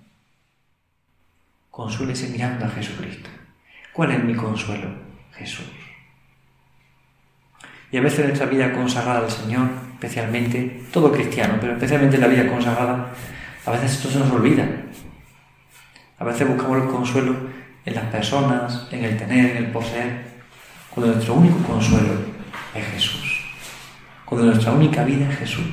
Consuélese 1.70 2.30
mirando 2.30 2.66
a 2.66 2.70
Jesucristo. 2.70 3.30
¿Cuál 3.94 4.12
es 4.12 4.24
mi 4.24 4.36
consuelo? 4.36 4.90
Jesús. 5.34 5.66
Y 7.92 7.98
a 7.98 8.02
veces 8.02 8.26
nuestra 8.26 8.48
vida 8.48 8.74
consagrada 8.74 9.20
al 9.20 9.32
Señor, 9.32 9.68
especialmente, 9.94 10.84
todo 10.92 11.12
cristiano, 11.12 11.58
pero 11.60 11.74
especialmente 11.74 12.18
la 12.18 12.28
vida 12.28 12.48
consagrada, 12.48 13.14
a 13.66 13.72
veces 13.72 13.94
esto 13.94 14.10
se 14.10 14.20
nos 14.20 14.32
olvida. 14.32 14.68
A 16.18 16.24
veces 16.24 16.48
buscamos 16.48 16.82
el 16.82 16.90
consuelo 16.90 17.36
en 17.86 17.96
las 17.96 18.06
personas, 18.06 18.88
en 18.92 19.04
el 19.04 19.18
tener, 19.18 19.58
en 19.58 19.66
el 19.66 19.72
poseer, 19.72 20.26
cuando 20.90 21.14
nuestro 21.14 21.34
único 21.36 21.58
consuelo 21.64 22.14
es 22.74 22.86
Jesús. 22.86 23.44
Cuando 24.26 24.48
nuestra 24.48 24.72
única 24.72 25.04
vida 25.04 25.30
es 25.30 25.38
Jesús. 25.40 25.66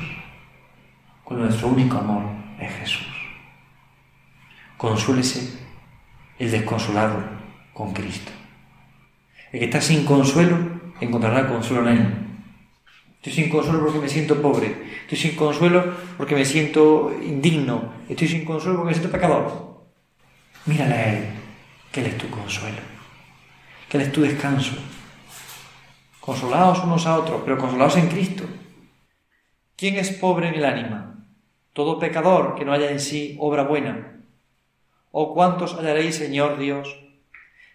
Cuando 1.25 1.47
nuestro 1.47 1.69
único 1.69 1.99
amor 1.99 2.25
es 2.59 2.73
Jesús. 2.75 3.07
Consuélese 4.77 5.59
el 6.39 6.51
desconsolado 6.51 7.23
con 7.73 7.93
Cristo. 7.93 8.33
El 9.53 9.61
que 9.61 9.65
está 9.67 9.81
sin 9.81 10.05
consuelo 10.05 10.57
encontrará 11.01 11.49
consuelo 11.49 11.89
en 11.89 11.99
Él. 11.99 12.15
Estoy 13.17 13.33
sin 13.33 13.51
consuelo 13.51 13.81
porque 13.81 13.99
me 13.99 14.09
siento 14.09 14.41
pobre. 14.41 14.75
Estoy 15.03 15.19
sin 15.19 15.37
consuelo 15.37 15.95
porque 16.17 16.35
me 16.35 16.45
siento 16.45 17.15
indigno. 17.23 17.93
Estoy 18.09 18.29
sin 18.29 18.45
consuelo 18.45 18.79
porque 18.79 18.91
me 18.91 18.95
siento 18.95 19.13
pecador. 19.13 19.85
Mírale 20.65 20.95
a 20.95 21.13
Él, 21.13 21.25
que 21.93 22.01
Él 22.01 22.07
es 22.07 22.19
tu 22.19 22.29
consuelo, 22.31 22.79
que 23.89 23.97
Él 23.97 24.05
es 24.05 24.13
tu 24.13 24.23
descanso. 24.23 24.77
Consolaos 26.21 26.85
unos 26.85 27.07
a 27.07 27.19
otros, 27.19 27.43
pero 27.45 27.59
consolaos 27.59 27.97
en 27.97 28.09
Cristo. 28.09 28.45
¿Quién 29.77 29.97
es 29.97 30.11
pobre 30.11 30.49
en 30.49 30.55
el 30.55 30.65
ánima? 30.65 31.25
Todo 31.73 31.99
pecador 31.99 32.55
que 32.55 32.65
no 32.65 32.73
haya 32.73 32.91
en 32.91 33.01
sí 33.01 33.37
obra 33.41 33.63
buena. 33.63 34.21
¿O 35.11 35.35
cuántos 35.35 35.75
hallaréis, 35.75 36.17
Señor 36.17 36.59
Dios? 36.59 37.01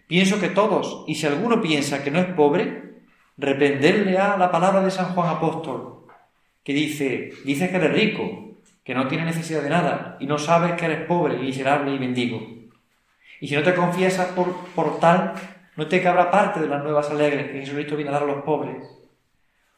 Pienso 0.06 0.38
que 0.38 0.48
todos, 0.48 1.04
y 1.06 1.16
si 1.16 1.26
alguno 1.26 1.60
piensa 1.60 2.04
que 2.04 2.10
no 2.10 2.20
es 2.20 2.26
pobre, 2.26 3.02
reprenderle 3.36 4.16
a 4.18 4.36
la 4.36 4.50
palabra 4.50 4.82
de 4.82 4.90
San 4.90 5.14
Juan 5.14 5.28
Apóstol, 5.28 6.06
que 6.62 6.72
dice, 6.72 7.32
dice 7.44 7.68
que 7.68 7.76
eres 7.76 7.92
rico, 7.92 8.56
que 8.84 8.94
no 8.94 9.08
tiene 9.08 9.24
necesidad 9.24 9.62
de 9.62 9.70
nada, 9.70 10.16
y 10.20 10.26
no 10.26 10.38
sabes 10.38 10.72
que 10.74 10.86
eres 10.86 11.06
pobre, 11.06 11.36
miserable 11.36 11.94
y 11.94 11.98
mendigo. 11.98 12.55
Y 13.40 13.48
si 13.48 13.54
no 13.54 13.62
te 13.62 13.74
confiesas 13.74 14.28
por, 14.28 14.54
por 14.74 14.98
tal, 14.98 15.34
no 15.76 15.86
te 15.88 16.02
cabrá 16.02 16.30
parte 16.30 16.60
de 16.60 16.68
las 16.68 16.82
nuevas 16.82 17.10
alegres 17.10 17.50
que 17.50 17.60
Jesucristo 17.60 17.96
viene 17.96 18.10
a 18.10 18.14
dar 18.14 18.22
a 18.22 18.26
los 18.26 18.42
pobres. 18.44 18.86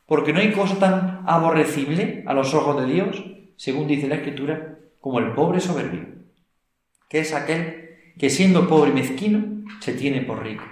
Porque 0.06 0.32
no 0.32 0.40
hay 0.40 0.52
cosa 0.52 0.78
tan 0.78 1.24
aborrecible 1.26 2.24
a 2.26 2.34
los 2.34 2.54
ojos 2.54 2.80
de 2.80 2.92
Dios, 2.92 3.24
según 3.56 3.88
dice 3.88 4.08
la 4.08 4.16
Escritura, 4.16 4.78
como 5.00 5.18
el 5.18 5.32
pobre 5.32 5.60
soberbio, 5.60 6.06
que 7.08 7.20
es 7.20 7.34
aquel 7.34 8.14
que 8.18 8.30
siendo 8.30 8.68
pobre 8.68 8.90
y 8.90 8.94
mezquino 8.94 9.64
se 9.80 9.92
tiene 9.92 10.22
por 10.22 10.42
rico. 10.42 10.64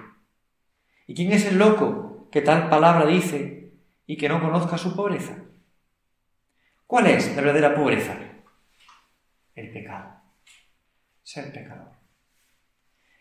¿Y 1.07 1.15
quién 1.15 1.33
es 1.33 1.47
el 1.47 1.59
loco 1.59 2.29
que 2.31 2.43
tal 2.43 2.69
palabra 2.69 3.07
dice 3.07 3.73
y 4.07 4.17
que 4.17 4.29
no 4.29 4.41
conozca 4.41 4.79
su 4.79 4.97
pobreza? 4.97 5.37
¿Cuál 6.87 7.07
es 7.09 7.35
la 7.35 7.43
verdadera 7.43 7.75
pobreza? 7.75 8.17
El 9.55 9.73
pecado. 9.73 10.21
Ser 11.23 11.53
pecador. 11.53 11.96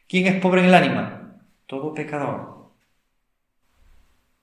¿Quién 0.08 0.28
es 0.28 0.40
pobre 0.40 0.62
en 0.62 0.68
el 0.68 0.76
ánima? 0.76 1.40
Todo 1.66 1.94
pecador. 1.94 2.70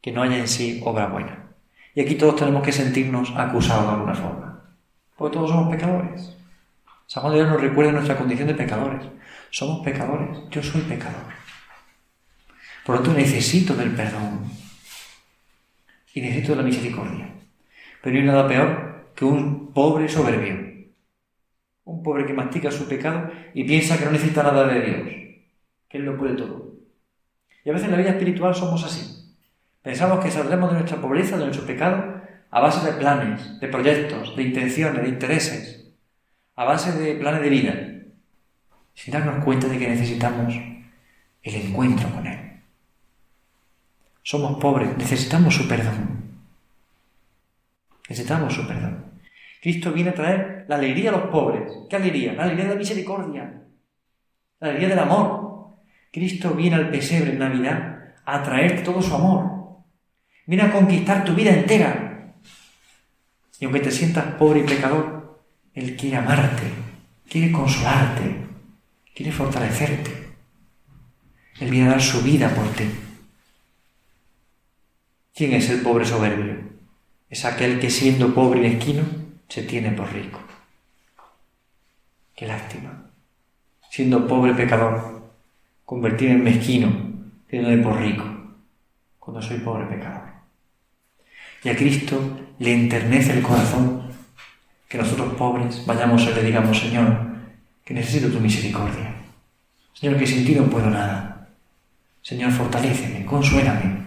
Que 0.01 0.11
no 0.11 0.23
haya 0.23 0.39
en 0.39 0.49
sí 0.49 0.81
obra 0.85 1.07
buena. 1.07 1.51
Y 1.95 2.01
aquí 2.01 2.17
todos 2.17 2.37
tenemos 2.37 2.63
que 2.65 2.73
sentirnos 2.73 3.33
acusados 3.37 3.87
de 3.87 3.93
alguna 3.93 4.15
forma. 4.15 4.65
Porque 5.17 5.37
todos 5.37 5.51
somos 5.51 5.73
pecadores. 5.73 6.37
San 7.07 7.23
Juan 7.23 7.35
de 7.35 7.41
Dios 7.41 7.53
nos 7.53 7.61
recuerda 7.61 7.93
nuestra 7.93 8.17
condición 8.17 8.49
de 8.49 8.55
pecadores. 8.55 9.07
Somos 9.51 9.85
pecadores. 9.85 10.39
Yo 10.51 10.63
soy 10.63 10.81
pecador. 10.81 11.33
Por 12.85 12.97
lo 12.97 13.03
tanto, 13.03 13.19
necesito 13.21 13.75
del 13.77 13.95
perdón. 13.95 14.51
Y 16.15 16.23
necesito 16.23 16.53
de 16.53 16.57
la 16.57 16.63
misericordia. 16.65 17.29
Pero 18.03 18.15
no 18.15 18.21
hay 18.21 18.27
nada 18.27 18.49
peor 18.49 19.13
que 19.15 19.25
un 19.25 19.73
pobre 19.73 20.09
soberbio. 20.09 20.89
Un 21.85 22.03
pobre 22.03 22.27
que 22.27 22.33
mastica 22.33 22.71
su 22.73 22.89
pecado 22.89 23.31
y 23.55 23.63
piensa 23.63 23.97
que 23.97 24.07
no 24.07 24.13
necesita 24.13 24.43
nada 24.43 24.67
de 24.67 24.81
Dios 24.81 25.23
que 25.93 25.99
Él 25.99 26.07
lo 26.07 26.17
puede 26.17 26.35
todo. 26.35 26.73
Y 27.65 27.69
a 27.69 27.73
veces 27.75 27.85
en 27.85 27.93
la 27.93 27.99
vida 27.99 28.11
espiritual 28.11 28.55
somos 28.55 28.83
así. 28.83 29.35
Pensamos 29.83 30.25
que 30.25 30.31
saldremos 30.31 30.71
de 30.71 30.79
nuestra 30.79 31.01
pobreza, 31.01 31.37
de 31.37 31.45
nuestro 31.45 31.67
pecado, 31.67 32.23
a 32.51 32.61
base 32.61 32.85
de 32.91 32.99
planes, 32.99 33.61
de 33.61 33.69
proyectos, 33.69 34.35
de 34.35 34.43
intenciones, 34.43 35.03
de 35.03 35.09
intereses, 35.09 35.93
a 36.57 36.65
base 36.65 36.93
de 36.93 37.15
planes 37.17 37.43
de 37.43 37.49
vida, 37.51 37.75
sin 38.95 39.13
darnos 39.13 39.45
cuenta 39.45 39.69
de 39.69 39.79
que 39.79 39.89
necesitamos 39.89 40.55
el 41.43 41.55
encuentro 41.55 42.09
con 42.11 42.27
Él. 42.27 42.39
Somos 44.23 44.59
pobres, 44.59 44.97
necesitamos 44.97 45.55
su 45.55 45.69
perdón. 45.69 46.23
Necesitamos 48.09 48.55
su 48.55 48.67
perdón. 48.67 49.05
Cristo 49.61 49.93
viene 49.93 50.11
a 50.11 50.15
traer 50.15 50.65
la 50.69 50.77
alegría 50.77 51.11
a 51.11 51.13
los 51.13 51.29
pobres. 51.29 51.71
¿Qué 51.91 51.97
alegría? 51.97 52.33
La 52.33 52.45
alegría 52.45 52.65
de 52.65 52.71
la 52.71 52.79
misericordia, 52.79 53.63
la 54.61 54.69
alegría 54.69 54.89
del 54.89 54.99
amor, 54.99 55.52
Cristo 56.13 56.53
viene 56.53 56.77
al 56.77 56.91
pesebre 56.91 57.33
en 57.33 57.39
Navidad 57.39 58.15
a 58.27 58.43
traerte 58.43 58.83
todo 58.83 59.01
su 59.01 59.15
amor. 59.15 59.81
Viene 60.47 60.65
a 60.65 60.73
conquistar 60.73 61.25
tu 61.25 61.35
vida 61.35 61.51
entera. 61.51 62.35
Y 63.59 63.65
aunque 63.65 63.81
te 63.81 63.91
sientas 63.91 64.35
pobre 64.35 64.61
y 64.61 64.65
pecador, 64.65 65.41
Él 65.73 65.97
quiere 65.97 66.17
amarte, 66.17 66.65
quiere 67.29 67.51
consolarte, 67.51 68.37
quiere 69.15 69.33
fortalecerte. 69.33 70.35
Él 71.61 71.71
viene 71.71 71.87
a 71.89 71.93
dar 71.93 72.03
su 72.03 72.21
vida 72.23 72.51
por 72.51 72.69
ti. 72.73 72.85
¿Quién 75.35 75.55
es 75.55 75.71
el 75.71 75.81
pobre 75.81 76.05
soberbio? 76.05 76.57
Es 77.31 77.47
aquel 77.47 77.81
que 77.81 77.89
siendo 77.89 78.35
pobre 78.35 78.61
y 78.61 78.75
mezquino 78.75 79.03
se 79.49 79.63
tiene 79.63 79.93
por 79.93 80.13
rico. 80.13 80.41
Qué 82.35 82.47
lástima. 82.47 83.11
Siendo 83.91 84.27
pobre 84.27 84.55
pecador, 84.55 85.22
convertirme 85.93 86.37
en 86.37 86.45
mezquino, 86.45 86.89
teniéndole 87.51 87.83
por 87.83 88.01
rico, 88.01 88.25
cuando 89.19 89.43
soy 89.43 89.59
pobre 89.59 89.85
pecador. 89.85 90.23
Y 91.63 91.69
a 91.69 91.77
Cristo 91.77 92.17
le 92.59 92.73
enternece 92.73 93.35
el 93.35 93.43
corazón 93.43 94.05
que 94.89 94.97
nosotros 94.97 95.35
pobres 95.35 95.85
vayamos 95.85 96.23
y 96.23 96.33
le 96.33 96.45
digamos, 96.45 96.79
Señor, 96.79 97.27
que 97.85 97.93
necesito 97.93 98.33
tu 98.33 98.41
misericordia. 98.41 99.17
Señor, 99.93 100.19
que 100.19 100.27
sin 100.27 100.47
ti 100.47 100.55
no 100.55 100.65
puedo 100.65 100.89
nada. 100.89 101.49
Señor, 102.23 102.53
fortaléceme, 102.53 103.27
consuélame, 103.27 104.07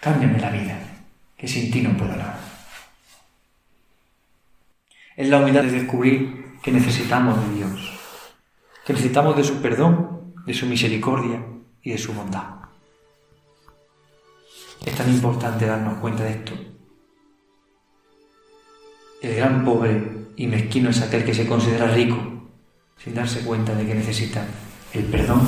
cámbiame 0.00 0.38
la 0.38 0.50
vida, 0.50 0.78
que 1.36 1.48
sin 1.48 1.72
ti 1.72 1.80
no 1.80 1.90
puedo 1.96 2.14
nada. 2.14 2.38
Es 5.16 5.28
la 5.28 5.38
humildad 5.38 5.64
de 5.64 5.72
descubrir 5.72 6.54
que 6.62 6.70
necesitamos 6.70 7.36
de 7.48 7.56
Dios, 7.56 7.98
que 8.86 8.92
necesitamos 8.92 9.36
de 9.36 9.42
su 9.42 9.60
perdón 9.60 10.15
de 10.46 10.54
su 10.54 10.66
misericordia 10.66 11.44
y 11.82 11.90
de 11.90 11.98
su 11.98 12.12
bondad. 12.12 12.56
Es 14.84 14.94
tan 14.94 15.12
importante 15.12 15.66
darnos 15.66 15.98
cuenta 15.98 16.24
de 16.24 16.30
esto. 16.30 16.52
El 19.20 19.34
gran 19.34 19.64
pobre 19.64 20.26
y 20.36 20.46
mezquino 20.46 20.90
es 20.90 21.02
aquel 21.02 21.24
que 21.24 21.34
se 21.34 21.46
considera 21.46 21.88
rico 21.88 22.16
sin 23.02 23.14
darse 23.14 23.40
cuenta 23.40 23.74
de 23.74 23.86
que 23.86 23.94
necesita 23.94 24.46
el 24.92 25.04
perdón 25.04 25.40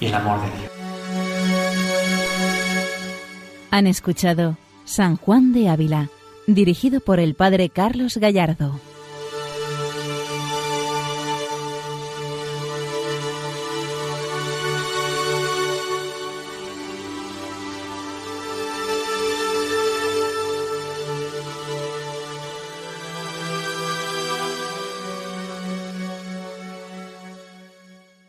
y 0.00 0.06
el 0.06 0.14
amor 0.14 0.40
de 0.40 0.58
Dios. 0.58 0.70
Han 3.70 3.86
escuchado 3.86 4.56
San 4.84 5.16
Juan 5.16 5.52
de 5.52 5.68
Ávila, 5.68 6.08
dirigido 6.46 7.00
por 7.00 7.18
el 7.18 7.34
Padre 7.34 7.70
Carlos 7.70 8.16
Gallardo. 8.18 8.78